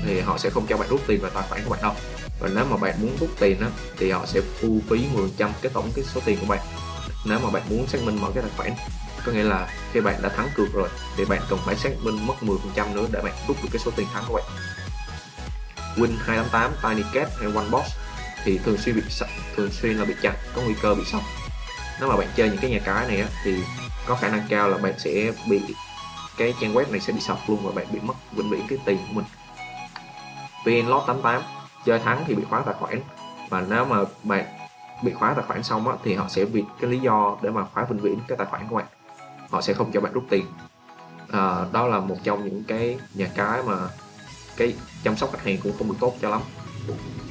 thì 0.04 0.20
họ 0.20 0.38
sẽ 0.38 0.50
không 0.50 0.66
cho 0.68 0.76
bạn 0.76 0.88
rút 0.88 1.00
tiền 1.06 1.20
vào 1.20 1.30
tài 1.34 1.44
khoản 1.48 1.60
của 1.64 1.70
bạn 1.70 1.82
đâu 1.82 1.94
và 2.40 2.48
nếu 2.54 2.64
mà 2.64 2.76
bạn 2.76 2.94
muốn 3.02 3.16
rút 3.20 3.30
tiền 3.40 3.60
đó, 3.60 3.66
thì 3.98 4.10
họ 4.10 4.26
sẽ 4.26 4.40
thu 4.60 4.80
phí 4.88 5.04
10% 5.38 5.50
cái 5.62 5.72
tổng 5.74 5.90
cái 5.94 6.04
số 6.04 6.20
tiền 6.24 6.38
của 6.40 6.46
bạn. 6.46 6.60
Nếu 7.26 7.38
mà 7.38 7.50
bạn 7.50 7.62
muốn 7.70 7.86
xác 7.86 8.02
minh 8.02 8.18
mở 8.20 8.28
cái 8.34 8.42
tài 8.42 8.52
khoản 8.56 8.88
có 9.28 9.32
nghĩa 9.32 9.42
là 9.42 9.68
khi 9.92 10.00
bạn 10.00 10.22
đã 10.22 10.28
thắng 10.28 10.48
cược 10.54 10.72
rồi 10.72 10.88
thì 11.16 11.24
bạn 11.24 11.42
cần 11.50 11.58
phải 11.64 11.76
xác 11.76 11.90
minh 12.02 12.26
mất 12.26 12.34
10% 12.40 12.94
nữa 12.94 13.06
để 13.12 13.20
bạn 13.22 13.34
rút 13.48 13.56
được 13.62 13.68
cái 13.72 13.78
số 13.84 13.90
tiền 13.96 14.06
thắng 14.12 14.24
của 14.28 14.34
bạn. 14.34 14.44
Win 15.96 16.16
288, 16.26 16.72
Tiny 16.82 17.08
Cat 17.14 17.28
hay 17.38 17.52
One 17.54 17.68
Box 17.70 17.84
thì 18.44 18.58
thường 18.58 18.78
xuyên 18.78 18.96
bị 18.96 19.02
thường 19.56 19.70
xuyên 19.72 19.96
là 19.96 20.04
bị 20.04 20.14
chặn 20.22 20.34
có 20.54 20.62
nguy 20.62 20.74
cơ 20.82 20.94
bị 20.94 21.04
sập. 21.12 21.22
Nếu 22.00 22.08
mà 22.08 22.16
bạn 22.16 22.28
chơi 22.36 22.48
những 22.48 22.58
cái 22.58 22.70
nhà 22.70 22.78
cái 22.84 23.06
này 23.08 23.20
á, 23.20 23.28
thì 23.44 23.56
có 24.06 24.14
khả 24.14 24.28
năng 24.28 24.46
cao 24.48 24.68
là 24.68 24.78
bạn 24.78 24.94
sẽ 24.98 25.32
bị 25.50 25.60
cái 26.36 26.54
trang 26.60 26.74
web 26.74 26.90
này 26.90 27.00
sẽ 27.00 27.12
bị 27.12 27.20
sập 27.20 27.38
luôn 27.48 27.58
và 27.62 27.72
bạn 27.74 27.86
bị 27.92 28.00
mất 28.02 28.14
vĩnh 28.32 28.50
viễn 28.50 28.66
cái 28.68 28.78
tiền 28.84 28.96
của 28.96 29.12
mình. 29.12 29.24
VNLot 30.64 31.02
88 31.06 31.42
chơi 31.84 31.98
thắng 31.98 32.24
thì 32.26 32.34
bị 32.34 32.44
khóa 32.50 32.60
tài 32.60 32.74
khoản. 32.74 33.00
Và 33.50 33.64
nếu 33.68 33.84
mà 33.84 33.96
bạn 34.22 34.44
bị 35.02 35.12
khóa 35.12 35.34
tài 35.34 35.44
khoản 35.44 35.62
xong 35.62 35.88
á, 35.88 35.94
thì 36.04 36.14
họ 36.14 36.28
sẽ 36.28 36.44
vì 36.44 36.64
cái 36.80 36.90
lý 36.90 36.98
do 36.98 37.36
để 37.42 37.50
mà 37.50 37.64
khóa 37.64 37.84
vĩnh 37.84 37.98
viễn 37.98 38.18
cái 38.28 38.38
tài 38.38 38.46
khoản 38.46 38.68
của 38.68 38.76
bạn. 38.76 38.86
Họ 39.50 39.60
sẽ 39.60 39.72
không 39.72 39.90
cho 39.92 40.00
bạn 40.00 40.12
rút 40.12 40.24
tiền. 40.30 40.46
À, 41.32 41.64
đó 41.72 41.86
là 41.86 42.00
một 42.00 42.16
trong 42.24 42.44
những 42.44 42.64
cái 42.64 42.98
nhà 43.14 43.28
cái 43.34 43.62
mà 43.62 43.76
cái 44.56 44.74
chăm 45.04 45.16
sóc 45.16 45.32
khách 45.32 45.44
hàng 45.44 45.56
cũng 45.62 45.72
không 45.78 45.88
được 45.88 45.96
tốt 46.00 46.14
cho 46.20 46.28
lắm. 46.28 46.40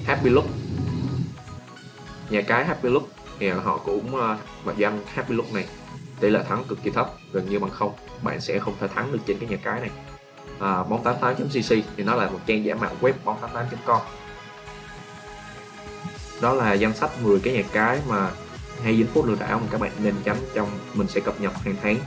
Happy 0.05 0.29
Look. 0.29 0.45
Nhà 2.29 2.41
cái 2.41 2.65
Happy 2.65 2.89
Look 2.89 3.03
thì 3.39 3.49
họ 3.49 3.77
cũng 3.77 4.15
uh, 4.15 4.77
danh 4.77 5.01
Happy 5.13 5.35
Look 5.35 5.53
này. 5.53 5.65
Tỷ 6.19 6.29
lệ 6.29 6.43
thắng 6.49 6.63
cực 6.63 6.83
kỳ 6.83 6.89
thấp 6.89 7.11
gần 7.31 7.49
như 7.49 7.59
bằng 7.59 7.71
không. 7.71 7.91
Bạn 8.23 8.41
sẽ 8.41 8.59
không 8.59 8.73
thể 8.79 8.87
thắng 8.87 9.11
được 9.11 9.19
trên 9.25 9.39
cái 9.39 9.49
nhà 9.49 9.57
cái 9.63 9.79
này. 9.79 9.89
À, 10.59 10.83
bóng 10.83 11.03
88.cc 11.03 11.83
thì 11.97 12.03
nó 12.03 12.15
là 12.15 12.29
một 12.29 12.39
trang 12.45 12.65
giả 12.65 12.75
mạo 12.75 12.91
web 13.01 13.13
bóng 13.25 13.37
88.com 13.41 14.01
đó 16.41 16.53
là 16.53 16.74
danh 16.74 16.94
sách 16.94 17.22
10 17.22 17.39
cái 17.39 17.53
nhà 17.53 17.63
cái 17.72 18.00
mà 18.08 18.29
hay 18.84 18.98
dính 18.98 19.08
phút 19.13 19.25
lừa 19.25 19.36
đảo 19.39 19.60
mà 19.60 19.67
các 19.72 19.82
bạn 19.82 19.91
nên 20.03 20.15
tránh 20.24 20.38
trong 20.53 20.70
mình 20.94 21.08
sẽ 21.08 21.20
cập 21.22 21.41
nhật 21.41 21.53
hàng 21.65 21.75
tháng. 21.84 21.98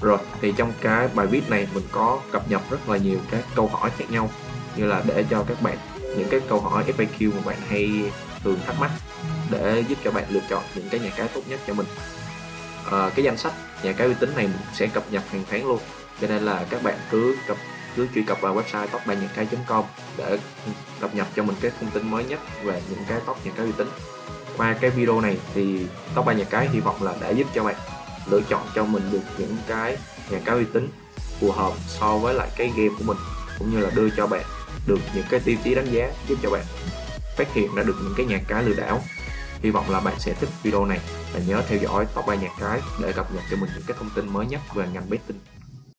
Rồi 0.00 0.18
thì 0.40 0.52
trong 0.56 0.72
cái 0.80 1.08
bài 1.14 1.26
viết 1.26 1.50
này 1.50 1.68
mình 1.74 1.84
có 1.92 2.20
cập 2.32 2.50
nhật 2.50 2.62
rất 2.70 2.88
là 2.88 2.96
nhiều 2.96 3.18
các 3.30 3.44
câu 3.54 3.66
hỏi 3.66 3.90
khác 3.98 4.04
nhau. 4.10 4.30
Như 4.76 4.84
là 4.84 5.02
để 5.06 5.24
cho 5.30 5.44
các 5.48 5.62
bạn 5.62 5.78
những 6.00 6.28
cái 6.30 6.40
câu 6.48 6.60
hỏi 6.60 6.84
FAQ 6.96 7.32
mà 7.34 7.40
bạn 7.44 7.56
hay 7.68 8.12
thường 8.44 8.58
thắc 8.66 8.80
mắc 8.80 8.90
để 9.50 9.84
giúp 9.88 9.98
cho 10.04 10.10
bạn 10.10 10.24
lựa 10.28 10.40
chọn 10.50 10.62
những 10.74 10.88
cái 10.88 11.00
nhà 11.00 11.10
cái 11.16 11.28
tốt 11.28 11.40
nhất 11.48 11.60
cho 11.66 11.74
mình. 11.74 11.86
À, 12.92 13.10
cái 13.14 13.24
danh 13.24 13.36
sách 13.36 13.52
nhà 13.82 13.92
cái 13.92 14.06
uy 14.06 14.14
tín 14.20 14.32
này 14.36 14.46
mình 14.46 14.56
sẽ 14.74 14.86
cập 14.86 15.04
nhật 15.10 15.22
hàng 15.30 15.44
tháng 15.50 15.66
luôn. 15.66 15.78
Cho 16.20 16.26
nên 16.26 16.42
là 16.42 16.66
các 16.70 16.82
bạn 16.82 16.98
cứ 17.10 17.36
cập 17.46 17.56
cứ 17.96 18.08
truy 18.14 18.22
cập 18.22 18.40
vào 18.40 18.56
website 18.56 18.86
top 18.86 19.06
3 19.06 19.14
nhà 19.14 19.28
cái.com 19.34 19.84
để 20.16 20.38
cập 21.00 21.14
nhật 21.14 21.26
cho 21.36 21.42
mình 21.42 21.56
cái 21.60 21.70
thông 21.80 21.90
tin 21.90 22.10
mới 22.10 22.24
nhất 22.24 22.40
về 22.62 22.82
những 22.90 23.04
cái 23.08 23.20
top 23.26 23.46
nhà 23.46 23.52
cái 23.56 23.66
uy 23.66 23.72
tín. 23.72 23.88
Qua 24.56 24.76
cái 24.80 24.90
video 24.90 25.20
này 25.20 25.38
thì 25.54 25.86
top 26.14 26.26
3 26.26 26.32
nhà 26.32 26.44
cái 26.44 26.68
hy 26.68 26.80
vọng 26.80 27.02
là 27.02 27.14
đã 27.20 27.30
giúp 27.30 27.46
cho 27.54 27.64
bạn 27.64 27.76
lựa 28.30 28.40
chọn 28.48 28.66
cho 28.74 28.84
mình 28.84 29.02
được 29.12 29.22
những 29.38 29.56
cái 29.68 29.96
nhà 30.30 30.38
cái 30.44 30.56
uy 30.56 30.64
tín 30.72 30.88
phù 31.40 31.52
hợp 31.52 31.72
so 31.86 32.16
với 32.16 32.34
lại 32.34 32.48
cái 32.56 32.72
game 32.76 32.94
của 32.98 33.04
mình, 33.04 33.16
cũng 33.58 33.70
như 33.70 33.80
là 33.80 33.90
đưa 33.94 34.10
cho 34.10 34.26
bạn 34.26 34.44
được 34.86 34.98
những 35.14 35.24
cái 35.30 35.40
tiêu 35.40 35.56
chí 35.64 35.74
đánh 35.74 35.92
giá, 35.92 36.10
giúp 36.28 36.38
cho 36.42 36.50
bạn 36.50 36.64
phát 37.36 37.54
hiện 37.54 37.74
ra 37.74 37.82
được 37.82 37.96
những 38.02 38.14
cái 38.16 38.26
nhà 38.26 38.38
cái 38.48 38.62
lừa 38.62 38.74
đảo. 38.74 39.02
Hy 39.62 39.70
vọng 39.70 39.90
là 39.90 40.00
bạn 40.00 40.14
sẽ 40.18 40.34
thích 40.34 40.48
video 40.62 40.84
này 40.84 41.00
và 41.34 41.40
nhớ 41.46 41.62
theo 41.68 41.78
dõi 41.78 42.06
top 42.14 42.26
3 42.26 42.34
nhà 42.34 42.48
cái 42.60 42.80
để 43.02 43.12
cập 43.12 43.34
nhật 43.34 43.42
cho 43.50 43.56
mình 43.56 43.70
những 43.74 43.84
cái 43.86 43.96
thông 44.00 44.10
tin 44.10 44.32
mới 44.32 44.46
nhất 44.46 44.60
về 44.74 44.86
ngành 44.92 45.10
betting. 45.10 45.38